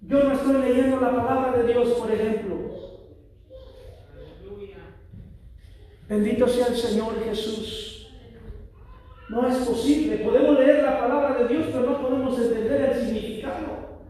yo 0.00 0.24
no 0.24 0.32
estoy 0.32 0.62
leyendo 0.62 0.98
la 1.00 1.14
palabra 1.14 1.52
de 1.52 1.70
Dios, 1.70 1.90
por 1.90 2.10
ejemplo? 2.10 2.54
Bendito 6.08 6.48
sea 6.48 6.68
el 6.68 6.76
Señor 6.76 7.22
Jesús. 7.22 8.08
No 9.28 9.46
es 9.46 9.56
posible. 9.66 10.16
Podemos 10.18 10.58
leer 10.58 10.82
la 10.82 10.98
palabra 10.98 11.34
de 11.42 11.48
Dios, 11.48 11.66
pero 11.66 11.90
no 11.90 12.00
podemos 12.00 12.38
entender 12.38 12.90
el 12.90 13.04
significado. 13.04 14.00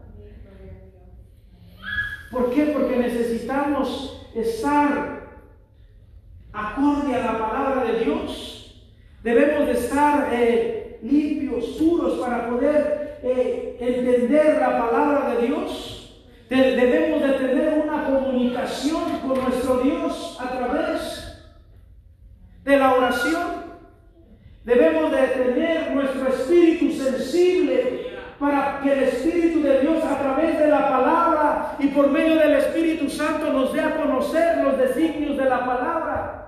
¿Por 2.31 2.53
qué? 2.53 2.65
Porque 2.67 2.95
necesitamos 2.95 4.29
estar 4.33 5.14
acorde 6.55 7.15
a 7.15 7.25
la 7.33 7.37
palabra 7.39 7.83
de 7.83 8.05
Dios. 8.05 8.85
Debemos 9.23 9.67
de 9.67 9.73
estar 9.73 10.29
eh, 10.31 10.99
limpios, 11.01 11.65
puros 11.79 12.19
para 12.19 12.47
poder 12.49 13.19
eh, 13.23 13.77
entender 13.79 14.57
la 14.59 14.77
palabra 14.87 15.35
de 15.35 15.47
Dios. 15.47 16.23
De- 16.49 16.75
debemos 16.75 17.21
de 17.21 17.29
tener 17.33 17.83
una 17.87 18.05
comunicación 18.05 19.03
con 19.27 19.43
nuestro 19.43 19.79
Dios 19.79 20.37
a 20.39 20.49
través 20.57 21.41
de 22.63 22.77
la 22.77 22.93
oración. 22.93 23.65
Debemos 24.63 25.11
de 25.11 25.27
tener 25.27 25.91
nuestro 25.91 26.27
espíritu 26.29 26.91
sensible 26.91 28.05
para 28.39 28.79
que 28.81 28.91
el 28.91 29.03
Espíritu 29.03 29.61
de 29.61 29.79
Dios 29.81 30.03
a 30.03 30.19
través 30.19 30.59
de 30.59 30.67
la 30.67 30.89
palabra 30.89 31.75
y 31.79 31.87
por 31.87 32.09
medio 32.09 32.35
del 32.35 32.53
Espíritu 32.55 33.09
Santo 33.09 33.51
nos 33.53 33.71
dé 33.73 33.79
a 33.79 33.95
conocer 33.95 34.57
los 34.63 34.77
designios 34.77 35.37
de 35.37 35.45
la 35.45 35.59
palabra. 35.65 36.44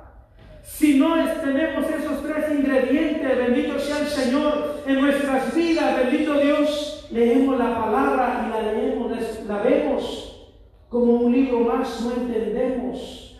Si 0.67 0.99
no 0.99 1.15
tenemos 1.41 1.85
esos 1.89 2.21
tres 2.23 2.51
ingredientes, 2.59 3.37
bendito 3.37 3.79
sea 3.79 3.99
el 3.99 4.07
Señor, 4.07 4.81
en 4.85 5.01
nuestras 5.01 5.55
vidas, 5.55 5.97
bendito 5.97 6.33
Dios, 6.39 7.07
leemos 7.11 7.57
la 7.57 7.73
palabra 7.83 8.45
y 8.47 8.49
la 8.51 8.71
leemos, 8.73 9.11
la 9.47 9.57
vemos 9.63 10.49
como 10.89 11.13
un 11.13 11.31
libro 11.31 11.61
más, 11.61 12.01
no 12.01 12.11
entendemos 12.11 13.39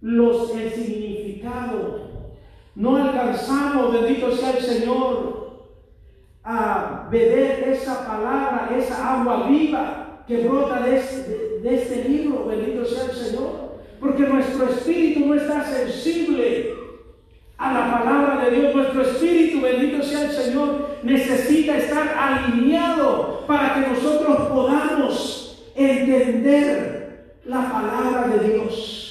los, 0.00 0.54
el 0.54 0.70
significado. 0.72 2.04
No 2.74 2.96
alcanzamos, 2.96 3.92
bendito 3.92 4.30
sea 4.32 4.50
el 4.50 4.62
Señor, 4.62 5.44
a 6.42 7.08
beber 7.10 7.68
esa 7.68 8.06
palabra, 8.06 8.68
esa 8.76 9.20
agua 9.20 9.46
viva 9.48 10.22
que 10.26 10.46
brota 10.46 10.80
de 10.80 10.96
este, 10.98 11.28
de- 11.30 11.60
de 11.60 11.74
este 11.76 12.08
libro, 12.08 12.44
bendito 12.46 12.84
sea 12.84 13.04
el 13.04 13.12
Señor. 13.12 13.73
Porque 14.04 14.22
nuestro 14.22 14.68
espíritu 14.68 15.26
no 15.26 15.34
está 15.34 15.64
sensible 15.64 16.74
a 17.56 17.72
la 17.72 17.90
palabra 17.90 18.44
de 18.44 18.56
Dios. 18.56 18.74
Nuestro 18.74 19.02
espíritu, 19.02 19.62
bendito 19.62 20.02
sea 20.02 20.26
el 20.26 20.30
Señor, 20.30 20.98
necesita 21.02 21.78
estar 21.78 22.14
alineado 22.16 23.44
para 23.46 23.74
que 23.74 23.88
nosotros 23.88 24.48
podamos 24.48 25.64
entender 25.74 27.38
la 27.46 27.72
palabra 27.72 28.28
de 28.28 28.48
Dios 28.52 29.04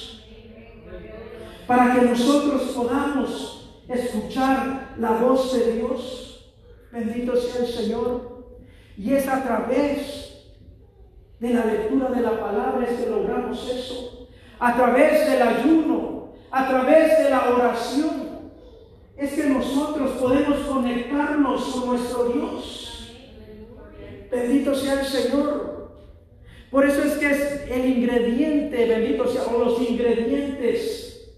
para 1.66 1.94
que 1.94 2.02
nosotros 2.02 2.62
podamos 2.74 3.80
escuchar 3.88 4.94
la 4.98 5.12
voz 5.12 5.52
de 5.54 5.72
Dios. 5.72 6.54
Bendito 6.92 7.36
sea 7.36 7.64
el 7.64 7.72
Señor. 7.72 8.44
Y 8.96 9.12
es 9.12 9.26
a 9.26 9.42
través 9.42 10.52
de 11.40 11.50
la 11.52 11.64
lectura 11.64 12.10
de 12.10 12.20
la 12.20 12.38
palabra 12.38 12.86
que 12.86 13.10
logramos 13.10 13.68
eso. 13.68 14.13
A 14.64 14.74
través 14.76 15.30
del 15.30 15.42
ayuno, 15.42 16.32
a 16.50 16.66
través 16.66 17.18
de 17.18 17.28
la 17.28 17.50
oración, 17.50 18.50
es 19.14 19.34
que 19.34 19.44
nosotros 19.44 20.12
podemos 20.12 20.60
conectarnos 20.60 21.66
con 21.66 21.88
nuestro 21.90 22.24
Dios. 22.30 23.12
Bendito 24.30 24.74
sea 24.74 25.00
el 25.00 25.06
Señor. 25.06 25.92
Por 26.70 26.86
eso 26.86 27.02
es 27.02 27.12
que 27.18 27.30
es 27.30 27.70
el 27.70 27.84
ingrediente, 27.84 28.86
bendito 28.86 29.26
sea, 29.26 29.42
o 29.54 29.58
los 29.66 29.82
ingredientes 29.82 31.30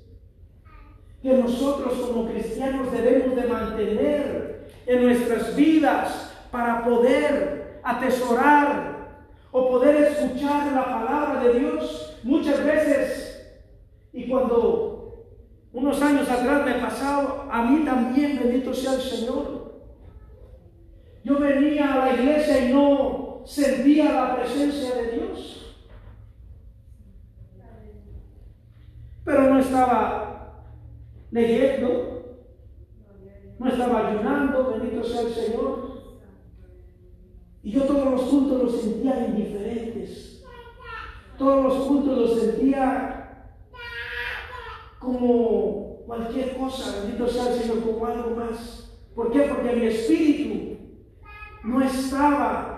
que 1.20 1.32
nosotros 1.32 1.94
como 1.94 2.30
cristianos 2.30 2.92
debemos 2.92 3.34
de 3.34 3.48
mantener 3.48 4.68
en 4.86 5.02
nuestras 5.04 5.56
vidas 5.56 6.32
para 6.52 6.84
poder 6.84 7.80
atesorar 7.82 9.18
o 9.50 9.68
poder 9.68 9.96
escuchar 9.96 10.70
la 10.72 10.84
palabra 10.84 11.42
de 11.42 11.58
Dios 11.58 12.05
muchas 12.22 12.64
veces. 12.64 13.60
Y 14.12 14.28
cuando 14.28 14.96
unos 15.72 16.00
años 16.00 16.28
atrás 16.28 16.64
me 16.64 16.74
pasaba, 16.74 17.48
a 17.50 17.70
mí 17.70 17.84
también, 17.84 18.38
bendito 18.38 18.72
sea 18.72 18.94
el 18.94 19.00
Señor. 19.00 19.66
Yo 21.22 21.38
venía 21.38 21.92
a 21.92 22.06
la 22.06 22.14
iglesia 22.14 22.66
y 22.66 22.72
no 22.72 23.42
sentía 23.44 24.12
la 24.12 24.36
presencia 24.36 24.94
de 24.94 25.10
Dios. 25.12 25.76
Pero 29.24 29.42
no 29.50 29.58
estaba 29.58 30.64
leyendo, 31.30 32.38
no 33.58 33.68
estaba 33.68 34.08
ayunando, 34.08 34.78
bendito 34.78 35.04
sea 35.04 35.22
el 35.22 35.34
Señor. 35.34 35.86
Y 37.62 37.72
yo 37.72 37.82
todos 37.82 38.12
los 38.12 38.22
cultos 38.22 38.62
los 38.62 38.80
sentía 38.80 39.26
indiferentes. 39.26 40.35
Todos 41.38 41.64
los 41.64 41.86
cultos 41.86 42.18
los 42.18 42.40
sentía 42.40 43.16
como 44.98 46.02
cualquier 46.06 46.56
cosa, 46.56 47.00
bendito 47.00 47.28
sea 47.28 47.52
el 47.52 47.60
Señor, 47.60 47.82
como 47.82 48.06
algo 48.06 48.36
más. 48.36 48.98
¿Por 49.14 49.30
qué? 49.30 49.40
Porque 49.42 49.76
mi 49.76 49.86
espíritu 49.86 50.78
no 51.64 51.82
estaba 51.82 52.76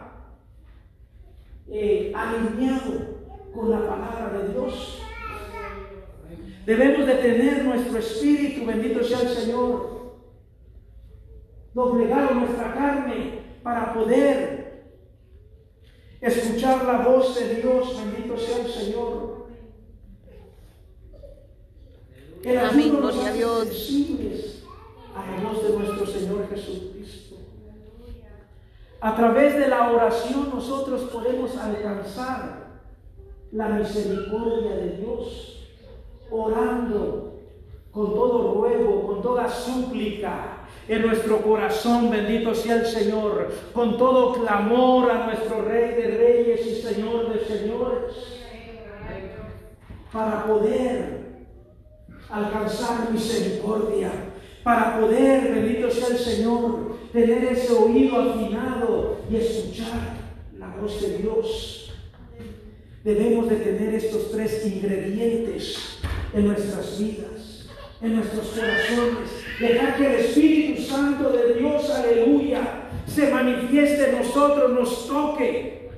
eh, 1.68 2.12
alineado 2.14 3.18
con 3.54 3.70
la 3.70 3.86
palabra 3.86 4.38
de 4.38 4.48
Dios. 4.52 5.02
Debemos 6.66 7.06
de 7.06 7.14
tener 7.14 7.64
nuestro 7.64 7.98
espíritu, 7.98 8.66
bendito 8.66 9.02
sea 9.02 9.20
el 9.20 9.28
Señor, 9.28 10.18
doblegado 11.72 12.34
nuestra 12.34 12.74
carne 12.74 13.40
para 13.62 13.94
poder 13.94 14.47
escuchar 16.20 16.84
la 16.84 16.98
voz 16.98 17.34
de 17.34 17.54
Dios, 17.56 17.96
bendito 17.96 18.36
sea 18.36 18.58
el 18.58 18.70
Señor. 18.70 19.46
El 22.42 22.58
Amén, 22.58 22.96
gloria 22.96 23.28
a 23.28 23.32
Dios. 23.32 23.90
a 25.14 25.30
la 25.30 25.48
voz 25.48 25.62
de 25.62 25.76
nuestro 25.76 26.06
Señor 26.06 26.48
Jesucristo. 26.48 27.36
A 29.00 29.14
través 29.14 29.56
de 29.56 29.68
la 29.68 29.92
oración 29.92 30.50
nosotros 30.52 31.02
podemos 31.02 31.56
alcanzar 31.56 32.80
la 33.52 33.68
misericordia 33.68 34.74
de 34.74 34.96
Dios, 34.98 35.68
orando 36.30 37.40
con 37.92 38.14
todo 38.14 38.54
ruego, 38.54 39.06
con 39.06 39.22
toda 39.22 39.48
súplica 39.48 40.57
en 40.88 41.02
nuestro 41.02 41.42
corazón, 41.42 42.10
bendito 42.10 42.54
sea 42.54 42.76
el 42.76 42.86
Señor, 42.86 43.52
con 43.74 43.98
todo 43.98 44.32
clamor 44.32 45.10
a 45.10 45.26
nuestro 45.26 45.62
Rey 45.62 45.94
de 45.94 46.16
Reyes 46.16 46.66
y 46.66 46.82
Señor 46.82 47.32
de 47.32 47.44
Señores, 47.44 48.14
para 50.10 50.46
poder 50.46 51.18
alcanzar 52.30 53.10
misericordia, 53.12 54.10
para 54.64 54.98
poder, 54.98 55.52
bendito 55.54 55.90
sea 55.90 56.08
el 56.08 56.18
Señor, 56.18 56.96
tener 57.12 57.44
ese 57.44 57.72
oído 57.72 58.20
afinado 58.20 59.18
y 59.30 59.36
escuchar 59.36 60.16
la 60.58 60.68
voz 60.76 61.00
de 61.02 61.18
Dios. 61.18 61.92
Debemos 63.04 63.48
de 63.48 63.56
tener 63.56 63.94
estos 63.94 64.30
tres 64.30 64.66
ingredientes 64.66 65.98
en 66.34 66.48
nuestras 66.48 66.98
vidas, 66.98 67.57
en 68.00 68.16
nuestros 68.16 68.46
corazones. 68.48 69.30
Dejar 69.60 69.96
que 69.96 70.06
el 70.06 70.20
Espíritu 70.20 70.82
Santo 70.82 71.30
de 71.30 71.54
Dios, 71.54 71.90
aleluya, 71.90 72.60
se 73.06 73.30
manifieste 73.32 74.10
en 74.10 74.18
nosotros, 74.18 74.72
nos 74.72 75.08
toque. 75.08 75.90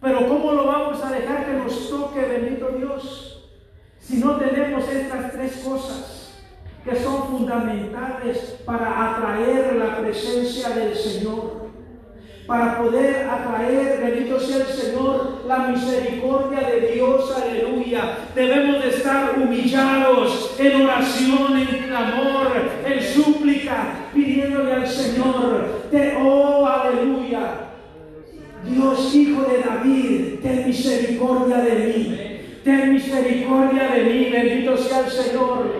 Pero 0.00 0.28
¿cómo 0.28 0.52
lo 0.52 0.66
vamos 0.66 1.02
a 1.04 1.12
dejar 1.12 1.46
que 1.46 1.52
nos 1.52 1.90
toque, 1.90 2.20
bendito 2.20 2.68
Dios? 2.70 3.50
Si 4.00 4.16
no 4.16 4.36
tenemos 4.36 4.88
estas 4.88 5.32
tres 5.32 5.56
cosas 5.64 6.22
que 6.84 6.96
son 6.96 7.28
fundamentales 7.28 8.56
para 8.64 9.12
atraer 9.12 9.76
la 9.76 9.98
presencia 9.98 10.70
del 10.70 10.96
Señor. 10.96 11.51
Para 12.52 12.76
poder 12.76 13.26
atraer, 13.30 13.98
bendito 14.04 14.38
sea 14.38 14.58
el 14.58 14.66
Señor, 14.66 15.42
la 15.48 15.68
misericordia 15.68 16.60
de 16.68 16.92
Dios, 16.92 17.34
aleluya. 17.34 18.18
Debemos 18.34 18.82
de 18.82 18.90
estar 18.90 19.38
humillados 19.38 20.54
en 20.58 20.82
oración, 20.82 21.56
en 21.56 21.78
clamor, 21.84 22.52
en 22.84 23.02
súplica, 23.02 24.10
pidiéndole 24.12 24.70
al 24.70 24.86
Señor, 24.86 25.86
te, 25.90 26.14
oh, 26.22 26.66
aleluya. 26.66 27.70
Dios, 28.68 29.14
Hijo 29.14 29.44
de 29.44 29.58
David, 29.58 30.40
ten 30.42 30.66
misericordia 30.66 31.56
de 31.56 31.74
mí. 31.86 32.18
Ten 32.62 32.92
misericordia 32.92 33.92
de 33.92 34.04
mí, 34.04 34.28
bendito 34.30 34.76
sea 34.76 35.06
el 35.06 35.10
Señor. 35.10 35.72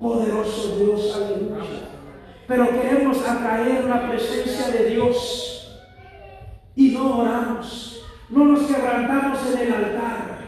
Poderoso 0.00 0.78
Dios, 0.80 1.14
aleluya. 1.14 1.89
Pero 2.50 2.68
queremos 2.68 3.24
atraer 3.24 3.84
la 3.84 4.08
presencia 4.10 4.72
de 4.72 4.90
Dios 4.90 5.80
y 6.74 6.88
no 6.88 7.20
oramos, 7.20 8.02
no 8.28 8.44
nos 8.44 8.62
quebrantamos 8.66 9.38
en 9.54 9.68
el 9.68 9.72
altar. 9.72 10.40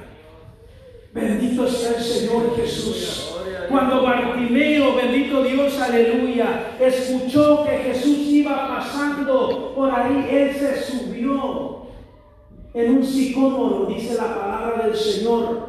Bendito 1.14 1.64
sea 1.68 1.90
el 1.98 2.02
Señor 2.02 2.56
Jesús. 2.56 3.36
Cuando 3.70 4.02
Bartimeo, 4.02 4.96
bendito 4.96 5.44
Dios, 5.44 5.80
aleluya, 5.80 6.72
escuchó 6.80 7.62
que 7.62 7.70
Jesús 7.70 8.18
iba 8.30 8.66
pasando 8.66 9.72
por 9.72 9.88
ahí, 9.88 10.26
él 10.28 10.56
se 10.56 10.82
subió 10.82 11.86
en 12.74 12.96
un 12.96 13.04
sicómoro, 13.04 13.86
dice 13.86 14.16
la 14.16 14.40
palabra 14.40 14.86
del 14.88 14.96
Señor, 14.96 15.68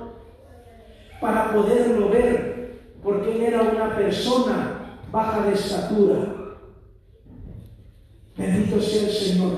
para 1.21 1.53
poderlo 1.53 2.09
ver 2.09 2.79
porque 3.03 3.35
él 3.35 3.41
era 3.43 3.61
una 3.61 3.95
persona 3.95 4.72
baja 5.13 5.45
de 5.45 5.53
estatura. 5.53 6.57
Bendito 8.35 8.81
sea 8.81 9.03
el 9.03 9.13
Señor. 9.13 9.53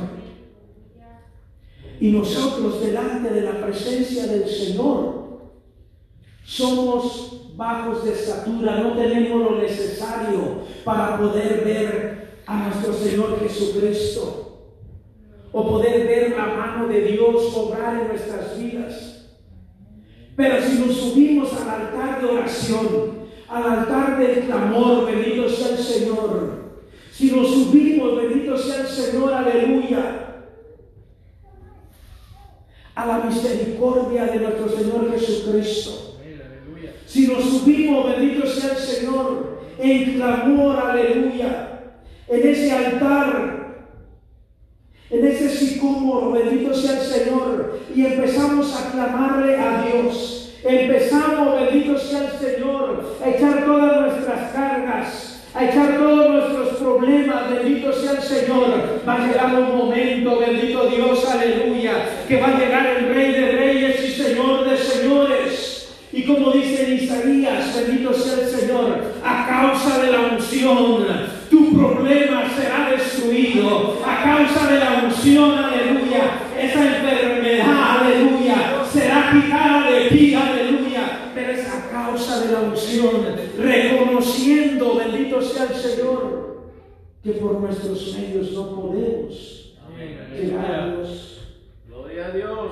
Y 2.02 2.12
nosotros 2.12 2.82
delante 2.82 3.30
de 3.30 3.42
la 3.42 3.66
presencia 3.66 4.28
del 4.28 4.50
Señor 4.50 5.54
somos 6.44 7.54
bajos 7.56 8.04
de 8.04 8.12
estatura, 8.12 8.82
no 8.82 8.98
tenemos 8.98 9.50
lo 9.50 9.58
necesario 9.62 10.64
para 10.84 11.18
poder 11.18 11.64
ver 11.64 12.42
a 12.46 12.68
nuestro 12.68 12.94
Señor 12.94 13.40
Jesucristo 13.40 14.74
o 15.54 15.70
poder 15.70 16.06
ver 16.06 16.32
la 16.32 16.48
mano 16.48 16.88
de 16.90 17.02
Dios 17.02 17.56
obrar 17.56 18.02
en 18.02 18.08
nuestras 18.10 18.60
vidas. 18.60 19.30
Pero 20.36 20.62
si 20.62 20.80
nos 20.80 20.98
subimos 20.98 21.54
al 21.54 21.70
altar 21.70 22.22
de 22.22 22.28
oración, 22.28 23.15
al 23.48 23.64
altar 23.64 24.18
del 24.20 24.46
clamor, 24.46 25.06
bendito 25.06 25.50
sea 25.50 25.70
el 25.70 25.78
Señor. 25.78 26.66
Si 27.12 27.32
nos 27.32 27.48
subimos, 27.50 28.18
bendito 28.18 28.58
sea 28.58 28.82
el 28.82 28.88
Señor, 28.88 29.34
aleluya. 29.34 30.44
A 32.96 33.06
la 33.06 33.20
misericordia 33.20 34.26
de 34.26 34.40
nuestro 34.40 34.70
Señor 34.70 35.12
Jesucristo. 35.12 36.18
Si 37.06 37.28
nos 37.28 37.44
subimos, 37.44 38.08
bendito 38.08 38.46
sea 38.48 38.72
el 38.72 38.78
Señor, 38.78 39.60
en 39.78 40.16
clamor, 40.16 40.78
aleluya. 40.78 41.94
En 42.28 42.48
ese 42.48 42.72
altar, 42.72 43.86
en 45.10 45.26
ese 45.26 45.50
sicómoro, 45.50 46.32
bendito 46.32 46.74
sea 46.74 47.00
el 47.00 47.06
Señor, 47.06 47.80
y 47.96 48.06
empezamos 48.06 48.76
a 48.76 48.92
clamarle 48.92 49.56
a 49.58 49.84
Dios. 49.84 50.35
Empezamos, 50.68 51.62
bendito 51.62 51.96
sea 52.00 52.22
el 52.22 52.40
Señor, 52.40 53.18
a 53.24 53.30
echar 53.30 53.66
todas 53.66 54.02
nuestras 54.02 54.52
cargas, 54.52 55.44
a 55.54 55.66
echar 55.66 55.96
todos 56.00 56.28
nuestros 56.28 56.70
problemas, 56.80 57.52
bendito 57.52 57.94
sea 57.94 58.14
el 58.14 58.22
Señor. 58.24 59.02
Va 59.08 59.14
a 59.14 59.28
llegar 59.28 59.54
un 59.54 59.78
momento, 59.78 60.40
bendito 60.40 60.88
Dios, 60.88 61.24
aleluya, 61.30 61.94
que 62.28 62.42
va 62.42 62.48
a 62.48 62.60
llegar 62.60 62.88
el 62.88 63.14
Rey 63.14 63.32
de 63.34 63.52
Reyes 63.52 64.06
y 64.06 64.12
Señor 64.24 64.68
de 64.68 64.78
Señores. 64.78 65.96
Y 66.12 66.24
como 66.24 66.50
dice 66.52 66.96
Isaías, 66.96 67.76
bendito 67.76 68.12
sea 68.12 68.44
el 68.44 68.50
Señor, 68.50 69.04
a 69.24 69.48
causa 69.48 70.02
de 70.02 70.12
la 70.12 70.22
unción, 70.36 71.06
tu 71.48 71.78
problema 71.78 72.44
será 72.58 72.90
destruido. 72.90 74.02
A 74.04 74.24
causa 74.24 74.72
de 74.72 74.80
la 74.80 75.04
unción, 75.06 75.52
aleluya, 75.60 76.40
esa 76.60 76.86
enfermedad, 76.86 77.15
reconociendo, 83.58 84.96
bendito 84.96 85.42
sea 85.42 85.64
el 85.66 85.76
Señor, 85.76 86.46
que 87.24 87.32
por 87.32 87.60
nuestros 87.60 88.16
medios 88.18 88.52
no 88.52 88.82
podemos 88.82 89.76
llegar 90.34 90.72
a 90.72 90.96
Dios. 90.96 91.42
Gloria 91.88 92.28
a 92.28 92.32
Dios. 92.32 92.72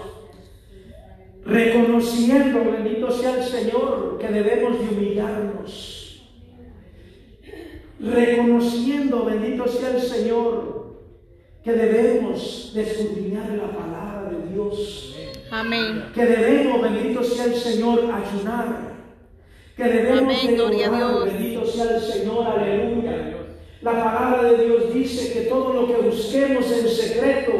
Reconociendo, 1.45 2.71
bendito 2.71 3.11
sea 3.11 3.37
el 3.37 3.43
Señor, 3.43 4.17
que 4.19 4.27
debemos 4.27 4.79
de 4.79 4.95
humillarnos. 4.95 6.23
Reconociendo, 7.99 9.25
bendito 9.25 9.67
sea 9.67 9.89
el 9.91 10.01
Señor, 10.01 10.97
que 11.63 11.71
debemos 11.71 12.71
de 12.73 12.81
escudriñar 12.81 13.49
la 13.51 13.71
palabra 13.71 14.29
de 14.29 14.53
Dios. 14.53 15.15
Amén. 15.51 16.05
Que 16.13 16.25
debemos, 16.25 16.81
bendito 16.81 17.23
sea 17.23 17.45
el 17.45 17.55
Señor, 17.55 17.99
ayunar. 18.11 18.92
Que 19.75 19.83
debemos 19.83 20.35
Amén, 20.35 20.47
de 20.47 20.55
gloria 20.55 20.87
a 20.87 20.89
orar, 20.89 21.09
Dios. 21.09 21.23
bendito 21.33 21.65
sea 21.65 21.95
el 21.95 22.01
Señor, 22.01 22.45
aleluya. 22.47 23.37
La 23.81 23.91
palabra 23.91 24.51
de 24.51 24.65
Dios 24.65 24.93
dice 24.93 25.33
que 25.33 25.41
todo 25.49 25.73
lo 25.73 25.87
que 25.87 25.95
busquemos 26.07 26.71
en 26.71 26.87
secreto, 26.87 27.51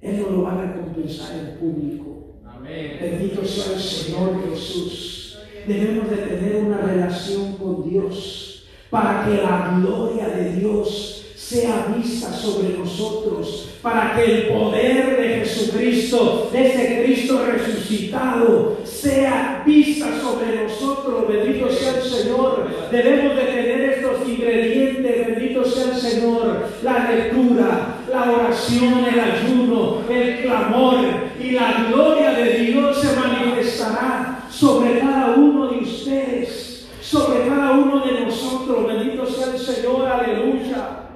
Él 0.00 0.20
nos 0.20 0.30
lo 0.30 0.42
va 0.42 0.52
a 0.52 0.62
recompensar 0.62 1.36
en 1.36 1.56
público. 1.58 2.36
Amén. 2.46 2.98
Bendito 3.00 3.44
sea 3.44 3.74
el 3.74 3.80
Señor 3.80 4.48
Jesús. 4.48 5.38
Debemos 5.66 6.08
de 6.08 6.16
tener 6.18 6.56
una 6.64 6.78
relación 6.78 7.54
con 7.56 7.90
Dios 7.90 8.68
para 8.88 9.26
que 9.26 9.42
la 9.42 9.78
gloria 9.80 10.28
de 10.28 10.52
Dios 10.52 11.15
sea 11.48 11.94
vista 11.96 12.32
sobre 12.32 12.76
nosotros, 12.76 13.68
para 13.80 14.16
que 14.16 14.24
el 14.24 14.48
poder 14.48 15.16
de 15.16 15.28
Jesucristo, 15.44 16.50
de 16.52 16.66
ese 16.66 17.04
Cristo 17.04 17.46
resucitado, 17.46 18.78
sea 18.82 19.62
vista 19.64 20.06
sobre 20.20 20.64
nosotros. 20.64 21.28
Bendito 21.28 21.70
sea 21.70 21.98
el 21.98 22.02
Señor. 22.02 22.68
Debemos 22.90 23.36
de 23.36 23.42
tener 23.42 23.80
estos 23.90 24.28
ingredientes. 24.28 25.26
Bendito 25.28 25.64
sea 25.64 25.94
el 25.94 26.00
Señor. 26.00 26.68
La 26.82 27.12
lectura, 27.12 27.98
la 28.10 28.32
oración, 28.32 29.04
el 29.04 29.20
ayuno, 29.20 29.98
el 30.10 30.42
clamor 30.42 30.98
y 31.40 31.50
la 31.52 31.86
gloria 31.92 32.32
de 32.32 32.58
Dios 32.58 33.00
se 33.00 33.14
manifestará 33.14 34.46
sobre 34.50 34.98
cada 34.98 35.36
uno 35.36 35.68
de 35.68 35.78
ustedes, 35.78 36.88
sobre 37.00 37.46
cada 37.46 37.70
uno 37.70 38.04
de 38.04 38.22
nosotros. 38.22 38.84
Bendito 38.88 39.24
sea 39.24 39.54
el 39.54 39.60
Señor, 39.60 40.08
aleluya. 40.08 41.06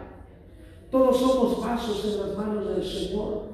Todos 0.90 1.20
somos 1.20 1.60
vasos 1.64 2.04
en 2.04 2.20
las 2.20 2.36
manos 2.36 2.68
del 2.68 2.84
Señor. 2.84 3.50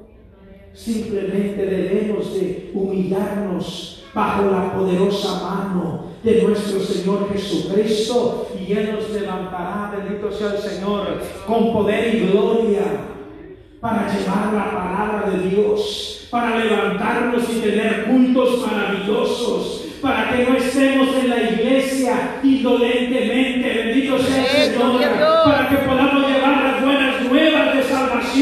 Simplemente 0.73 1.65
debemos 1.65 2.33
de 2.33 2.71
humillarnos 2.73 4.03
bajo 4.13 4.49
la 4.49 4.73
poderosa 4.73 5.43
mano 5.43 6.05
de 6.23 6.41
nuestro 6.41 6.79
Señor 6.79 7.31
Jesucristo 7.31 8.47
y 8.59 8.71
Él 8.73 8.91
nos 8.93 9.09
levantará, 9.11 9.93
bendito 9.95 10.31
sea 10.31 10.53
el 10.53 10.57
Señor, 10.57 11.21
con 11.45 11.73
poder 11.73 12.15
y 12.15 12.27
gloria 12.27 12.81
para 13.79 14.07
llevar 14.11 14.53
la 14.53 14.71
palabra 14.71 15.29
de 15.29 15.49
Dios, 15.49 16.27
para 16.31 16.57
levantarnos 16.57 17.43
y 17.49 17.59
tener 17.59 18.05
cultos 18.05 18.65
maravillosos, 18.65 19.85
para 20.01 20.31
que 20.31 20.43
no 20.43 20.57
estemos 20.57 21.15
en 21.15 21.29
la 21.29 21.51
iglesia 21.51 22.39
indolentemente, 22.43 23.83
bendito 23.85 24.17
sea 24.17 24.43
el 24.43 24.71
Señor, 24.71 25.01
para 25.45 25.69
que 25.69 25.75
podamos 25.77 26.27
llevar 26.27 26.63
las 26.63 26.83
buenas 26.83 27.21
nuevas 27.29 27.75
de 27.75 27.83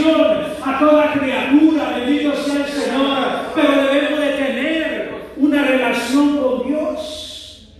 a 0.03 0.79
toda 0.79 1.13
criatura, 1.13 1.97
bendito 1.97 2.35
sea 2.35 2.65
el 2.65 2.71
Señor, 2.71 3.17
pero 3.53 3.71
debemos 3.83 4.19
de 4.19 4.29
tener 4.31 5.11
una 5.37 5.63
relación 5.63 6.37
con 6.37 6.67
Dios. 6.67 7.73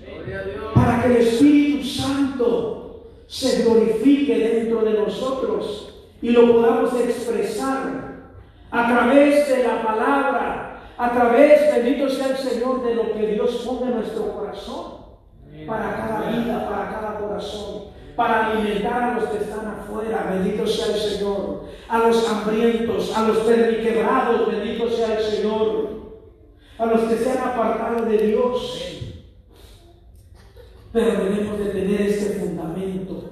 para 0.74 1.02
que 1.02 1.08
el 1.08 1.18
Espíritu 1.18 1.86
Santo 1.86 3.12
se 3.28 3.64
glorifique 3.64 4.38
dentro 4.38 4.82
de 4.82 4.94
nosotros 4.94 5.94
y 6.22 6.30
lo 6.30 6.54
podamos 6.54 6.94
expresar 7.00 8.16
a 8.72 8.88
través 8.88 9.48
de 9.50 9.64
la 9.64 9.84
palabra, 9.84 10.80
a 10.98 11.12
través, 11.12 11.76
bendito 11.76 12.10
sea 12.10 12.28
el 12.28 12.38
Señor, 12.38 12.84
de 12.84 12.96
lo 12.96 13.14
que 13.14 13.28
Dios 13.28 13.64
pone 13.66 13.92
en 13.92 13.98
nuestro 13.98 14.34
corazón, 14.34 14.86
para 15.68 15.96
cada 15.96 16.30
vida, 16.32 16.70
para 16.70 16.90
cada 16.90 17.20
corazón, 17.20 17.84
para 18.16 18.52
alimentar 18.52 19.04
a 19.04 19.20
los 19.20 19.30
que 19.30 19.44
están 19.44 19.68
afuera, 19.68 20.30
bendito 20.32 20.66
sea 20.66 20.88
el 20.88 21.02
Señor, 21.02 21.66
a 21.88 21.98
los 22.00 22.28
hambrientos, 22.30 23.16
a 23.16 23.28
los 23.28 23.38
perniquebrados, 23.40 24.48
bendito 24.48 24.90
sea 24.90 25.18
el 25.18 25.24
Señor, 25.24 25.90
a 26.78 26.86
los 26.86 27.02
que 27.02 27.18
se 27.18 27.32
han 27.32 27.50
apartado 27.50 28.06
de 28.06 28.18
Dios. 28.18 28.82
Pero 30.94 31.24
debemos 31.24 31.60
de 31.60 31.66
tener 31.66 32.02
este 32.02 32.40
fundamento, 32.40 33.24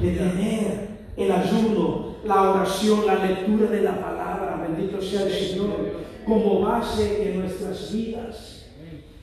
de 0.00 0.10
tener 0.12 0.88
el 1.16 1.32
ayuno, 1.32 2.14
la 2.24 2.52
oración, 2.52 3.06
la 3.06 3.16
lectura 3.16 3.68
de 3.68 3.82
la 3.82 4.00
palabra, 4.00 4.64
bendito 4.68 5.02
sea 5.02 5.22
el 5.22 5.32
Señor, 5.32 6.02
como 6.24 6.60
base 6.60 7.28
en 7.28 7.40
nuestras 7.40 7.92
vidas, 7.92 8.66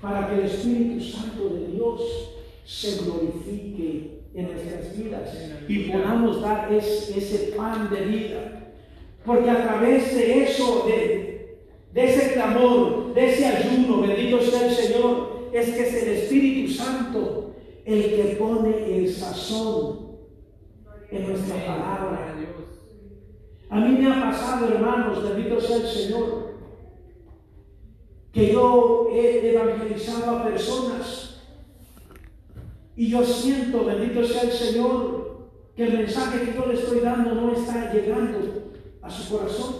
para 0.01 0.27
que 0.27 0.35
el 0.35 0.45
Espíritu 0.45 1.01
Santo 1.01 1.49
de 1.49 1.67
Dios 1.67 2.01
se 2.69 3.03
glorifique 3.03 4.21
en 4.35 4.45
nuestras 4.45 4.95
vidas 4.95 5.35
y 5.67 5.89
podamos 5.89 6.39
dar 6.39 6.71
es- 6.71 7.09
ese 7.17 7.53
pan 7.57 7.89
de 7.89 8.01
vida. 8.05 8.73
Porque 9.25 9.49
a 9.49 9.63
través 9.63 10.13
de 10.15 10.43
eso, 10.43 10.85
de, 10.87 11.57
de 11.93 12.03
ese 12.05 12.33
clamor, 12.33 13.11
de 13.15 13.33
ese 13.33 13.45
ayuno, 13.47 14.01
bendito 14.01 14.39
sea 14.39 14.67
el 14.67 14.75
Señor, 14.75 15.49
es 15.51 15.69
que 15.71 15.81
es 15.81 16.03
el 16.03 16.09
Espíritu 16.09 16.71
Santo 16.73 17.55
el 17.85 18.03
que 18.15 18.35
pone 18.37 18.97
el 18.97 19.09
sazón 19.11 20.11
en 21.09 21.27
nuestra 21.27 21.55
palabra. 21.65 22.35
A 23.71 23.79
mí 23.79 23.97
me 23.97 24.11
ha 24.13 24.21
pasado, 24.29 24.67
hermanos, 24.67 25.23
bendito 25.23 25.59
sea 25.59 25.77
el 25.77 25.87
Señor, 25.87 26.49
que 28.31 28.53
yo 28.53 29.07
he 29.11 29.51
evangelizado 29.53 30.37
a 30.37 30.43
personas 30.45 31.28
y 32.99 33.07
yo 33.07 33.23
siento, 33.23 33.85
bendito 33.85 34.21
sea 34.25 34.41
el 34.41 34.51
Señor, 34.51 35.47
que 35.73 35.85
el 35.85 35.99
mensaje 35.99 36.41
que 36.41 36.53
yo 36.53 36.65
le 36.65 36.73
estoy 36.73 36.99
dando 36.99 37.33
no 37.33 37.53
está 37.53 37.93
llegando 37.93 38.39
a 39.01 39.09
su 39.09 39.37
corazón. 39.37 39.75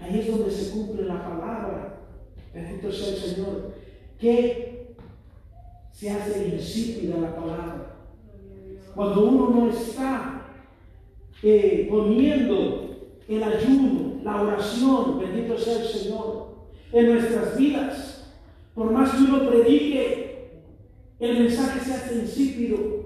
Ahí 0.00 0.18
es 0.18 0.28
donde 0.28 0.50
se 0.50 0.72
cumple 0.72 1.04
la 1.04 1.22
palabra, 1.22 2.00
bendito 2.52 2.90
sea 2.90 3.10
el 3.10 3.16
Señor, 3.16 3.74
que 4.18 4.96
se 5.92 6.10
hace 6.10 6.48
insípida 6.48 7.18
la 7.18 7.36
palabra. 7.36 7.94
Cuando 8.92 9.24
uno 9.24 9.50
no 9.50 9.70
está 9.70 10.48
eh, 11.44 11.86
poniendo 11.88 13.12
el 13.28 13.44
ayuno, 13.44 14.20
la 14.24 14.42
oración, 14.42 15.20
bendito 15.20 15.56
sea 15.56 15.80
el 15.80 15.86
Señor, 15.86 16.56
en 16.92 17.12
nuestras 17.12 17.56
vidas, 17.56 18.32
por 18.74 18.90
más 18.90 19.12
que 19.12 19.22
uno 19.22 19.48
predique, 19.48 20.19
el 21.20 21.40
mensaje 21.40 21.80
se 21.80 21.94
hace 21.94 22.14
insípido. 22.16 23.00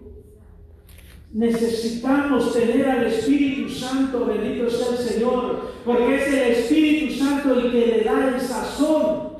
Necesitamos 1.32 2.52
tener 2.52 2.88
al 2.88 3.06
Espíritu 3.08 3.68
Santo, 3.68 4.26
bendito 4.26 4.70
sea 4.70 4.96
el 4.96 4.98
Señor, 4.98 5.72
porque 5.84 6.14
es 6.14 6.28
el 6.28 6.52
Espíritu 6.52 7.14
Santo 7.14 7.58
el 7.58 7.72
que 7.72 7.86
le 7.86 8.04
da 8.04 8.34
el 8.34 8.40
sazón 8.40 9.34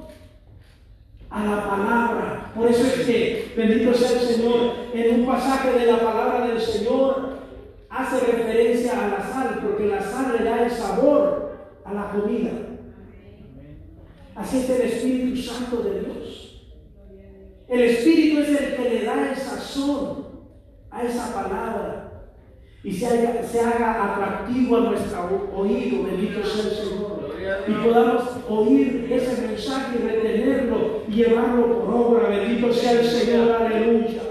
a 1.30 1.44
la 1.44 1.68
palabra. 1.68 2.52
Por 2.52 2.68
eso 2.68 2.84
es 2.84 3.06
que, 3.06 3.52
bendito 3.56 3.94
sea 3.94 4.20
el 4.20 4.26
Señor, 4.26 4.72
en 4.92 5.20
un 5.20 5.26
pasaje 5.26 5.78
de 5.78 5.86
la 5.86 6.00
palabra 6.00 6.48
del 6.48 6.60
Señor 6.60 7.38
hace 7.88 8.26
referencia 8.26 8.92
a 8.92 9.08
la 9.08 9.32
sal, 9.32 9.60
porque 9.62 9.86
la 9.86 10.02
sal 10.02 10.34
le 10.36 10.44
da 10.44 10.64
el 10.64 10.70
sabor 10.72 11.58
a 11.84 11.94
la 11.94 12.10
comida. 12.10 12.50
Así 14.34 14.58
es 14.58 14.70
el 14.70 14.80
Espíritu 14.82 15.40
Santo 15.40 15.76
de 15.76 16.00
Dios. 16.00 16.43
El 17.74 17.80
Espíritu 17.80 18.38
es 18.38 18.48
el 18.50 18.76
que 18.76 18.88
le 18.88 19.04
da 19.04 19.30
el 19.30 19.36
sazón 19.36 20.28
a 20.92 21.02
esa 21.02 21.34
palabra 21.34 22.22
y 22.84 22.92
se 22.92 23.08
haga, 23.08 24.14
atractivo 24.14 24.76
a 24.76 24.80
nuestro 24.80 25.50
oído, 25.52 26.04
bendito 26.04 26.44
sea 26.44 26.66
el 26.66 26.70
Señor. 26.70 27.34
Y 27.66 27.72
podamos 27.72 28.22
oír 28.48 29.08
ese 29.10 29.48
mensaje 29.48 29.98
y 29.98 30.06
retenerlo 30.06 31.02
y 31.08 31.14
llevarlo 31.14 31.80
por 31.80 31.94
obra, 31.94 32.28
bendito 32.28 32.72
sea 32.72 32.92
el 32.92 33.04
Señor, 33.04 33.50
aleluya. 33.50 34.22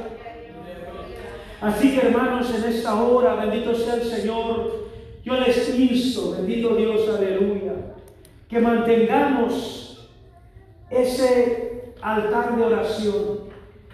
Así 1.59 1.95
que 1.97 2.07
hermanos, 2.07 2.49
en 2.55 2.63
esta 2.71 2.95
hora, 3.03 3.35
bendito 3.35 3.75
sea 3.75 3.95
el 3.95 4.03
Señor, 4.03 4.87
yo 5.25 5.33
les 5.41 5.77
insto, 5.77 6.31
bendito 6.37 6.77
Dios, 6.77 7.09
aleluya, 7.09 7.73
que 8.47 8.59
mantengamos 8.61 10.09
ese 10.89 11.62
altar 12.03 12.57
de 12.57 12.63
oración, 12.63 13.39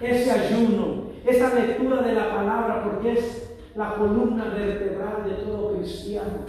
ese 0.02 0.32
ayuno, 0.32 1.10
esa 1.26 1.54
lectura 1.54 2.02
de 2.02 2.14
la 2.14 2.36
palabra, 2.36 2.84
porque 2.84 3.14
es 3.14 3.58
la 3.76 3.96
columna 3.96 4.46
vertebral 4.46 5.24
de 5.26 5.44
todo 5.46 5.78
cristiano, 5.78 6.46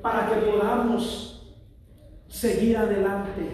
para 0.00 0.28
que 0.28 0.46
podamos 0.46 1.54
seguir 2.28 2.76
adelante, 2.76 3.50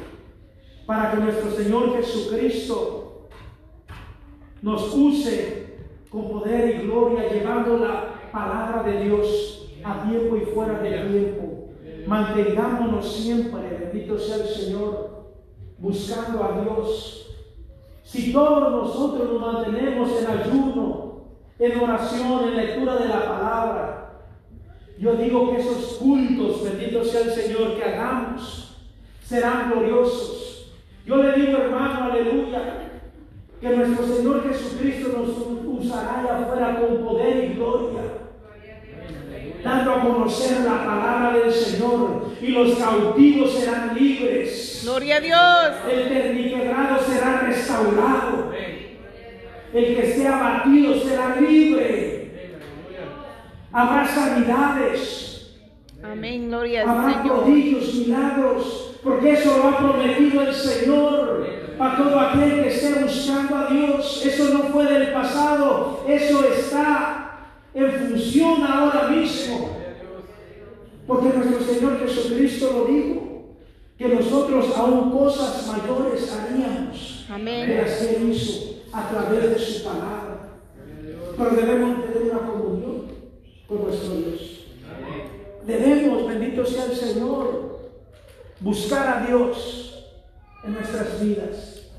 para 0.87 1.11
que 1.11 1.17
nuestro 1.19 1.51
Señor 1.51 1.97
Jesucristo 1.97 3.29
nos 4.61 4.95
use 4.95 5.79
con 6.11 6.29
poder 6.29 6.75
y 6.75 6.87
gloria, 6.87 7.29
llevando 7.31 7.79
la 7.79 8.31
palabra 8.33 8.83
de 8.83 9.05
Dios 9.05 9.73
a 9.85 10.03
tiempo 10.09 10.37
y 10.37 10.41
fuera 10.41 10.81
de 10.81 10.91
tiempo. 10.91 11.69
Mantengámonos 12.07 13.13
siempre, 13.13 13.91
bendito 13.93 14.19
sea 14.19 14.37
el 14.37 14.49
Señor, 14.49 15.18
buscando 15.79 16.45
a 16.45 16.61
Dios. 16.63 17.37
Si 18.03 18.33
todos 18.33 18.71
nosotros 18.71 19.33
nos 19.33 19.41
mantenemos 19.41 20.11
en 20.21 20.27
ayuno, 20.27 21.25
en 21.59 21.81
oración, 21.81 22.45
en 22.45 22.57
lectura 22.57 22.97
de 22.97 23.09
la 23.09 23.25
palabra, 23.25 23.99
yo 24.99 25.15
digo 25.15 25.51
que 25.51 25.61
esos 25.61 25.99
cultos, 25.99 26.65
bendito 26.65 27.05
sea 27.05 27.21
el 27.21 27.31
Señor, 27.31 27.77
que 27.77 27.85
hagamos, 27.85 28.77
serán 29.23 29.71
gloriosos. 29.71 30.73
Yo 31.07 31.17
le 31.19 31.33
digo, 31.33 31.59
hermano, 31.59 32.13
aleluya, 32.13 32.91
que 33.61 33.77
nuestro 33.77 34.07
Señor 34.07 34.49
Jesucristo 34.49 35.09
nos 35.17 35.85
usará 35.85 36.21
allá 36.21 36.39
afuera 36.39 36.81
con 36.81 37.05
poder 37.05 37.45
y 37.45 37.55
gloria, 37.55 38.01
dando 39.69 39.93
a 39.93 40.01
conocer 40.01 40.61
la 40.61 40.85
palabra 40.85 41.39
del 41.39 41.53
Señor, 41.53 42.29
y 42.41 42.49
los 42.49 42.79
cautivos 42.79 43.53
serán 43.53 43.95
libres. 43.95 44.81
Gloria 44.85 45.17
a 45.17 45.21
Dios. 45.21 45.93
El 45.93 46.09
perniquebrado 46.09 47.03
será 47.03 47.41
restaurado. 47.41 48.53
El 49.73 49.85
que 49.95 50.09
esté 50.11 50.27
abatido 50.27 50.99
será 51.01 51.37
libre. 51.41 52.33
Habrá 53.71 54.07
sanidades. 54.07 55.57
Amén, 56.03 56.49
gloria 56.49 56.83
al 56.83 56.89
Habrá 56.89 57.23
Señor. 57.23 57.43
prodigios, 57.43 57.95
milagros. 57.95 58.95
Porque 59.03 59.33
eso 59.33 59.59
lo 59.59 59.69
ha 59.69 59.79
prometido 59.79 60.43
el 60.43 60.55
Señor 60.55 61.47
a 61.79 61.97
todo 61.97 62.19
aquel 62.19 62.63
que 62.63 62.69
esté 62.69 63.03
buscando 63.05 63.57
a 63.57 63.67
Dios. 63.71 64.23
Eso 64.25 64.55
no 64.55 64.61
fue 64.65 64.87
del 64.87 65.13
pasado. 65.13 66.05
Eso 66.09 66.45
está 66.45 67.28
en 67.75 67.91
función 67.93 68.63
ahora 68.63 69.09
mismo. 69.09 69.77
Porque 71.07 71.29
nuestro 71.29 71.61
Señor 71.75 71.99
Jesucristo 72.01 72.73
lo 72.73 72.85
dijo. 72.93 73.25
Que 73.99 74.09
nosotros 74.09 74.77
aún 74.77 75.11
cosas 75.11 75.67
mayores 75.67 76.33
haríamos 76.33 77.27
Amén. 77.29 77.69
de 77.69 77.83
las 77.83 77.95
que 77.95 78.25
hizo 78.25 78.85
a 78.93 79.09
través 79.09 79.51
de 79.51 79.59
su 79.59 79.85
palabra. 79.85 80.51
Pero 81.37 81.51
debemos 81.51 82.05
tener 82.05 82.31
una 82.31 82.49
comunión 82.49 83.03
con 83.67 83.83
nuestro 83.83 84.15
Dios. 84.15 84.67
Debemos, 85.67 86.29
bendito 86.29 86.65
sea 86.65 86.85
el 86.85 86.95
Señor, 86.95 87.91
buscar 88.61 89.19
a 89.19 89.27
Dios 89.27 90.07
en 90.65 90.75
nuestras 90.75 91.21
vidas. 91.21 91.91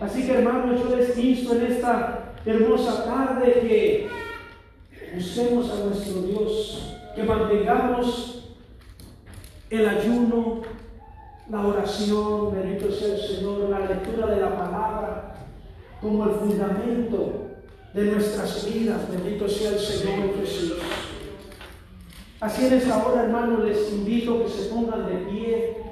Así 0.00 0.26
que 0.26 0.32
hermanos, 0.32 0.82
yo 0.82 0.96
les 0.96 1.16
insto 1.16 1.54
en 1.54 1.72
esta 1.72 2.34
hermosa 2.44 3.04
tarde 3.04 3.52
que 3.62 4.08
busquemos 5.16 5.70
a 5.70 5.84
nuestro 5.86 6.20
Dios, 6.22 6.94
que 7.14 7.22
mantengamos 7.22 8.42
el 9.70 9.88
ayuno, 9.88 10.60
la 11.50 11.66
oración, 11.66 12.52
bendito 12.52 12.92
sea 12.92 13.14
el 13.14 13.20
Señor, 13.20 13.70
la 13.70 13.80
lectura 13.80 14.26
de 14.26 14.40
la 14.42 14.56
palabra 14.56 15.34
como 16.02 16.24
el 16.24 16.32
fundamento 16.32 17.46
de 17.94 18.04
nuestras 18.04 18.70
vidas, 18.70 19.10
bendito 19.10 19.48
sea 19.48 19.70
el 19.70 19.78
Señor. 19.78 20.34
Así 22.38 22.66
en 22.66 22.74
esta 22.74 23.06
hora, 23.06 23.24
hermanos, 23.24 23.64
les 23.64 23.90
invito 23.92 24.44
que 24.44 24.50
se 24.50 24.68
pongan 24.68 25.06
de 25.06 25.30
pie. 25.30 25.85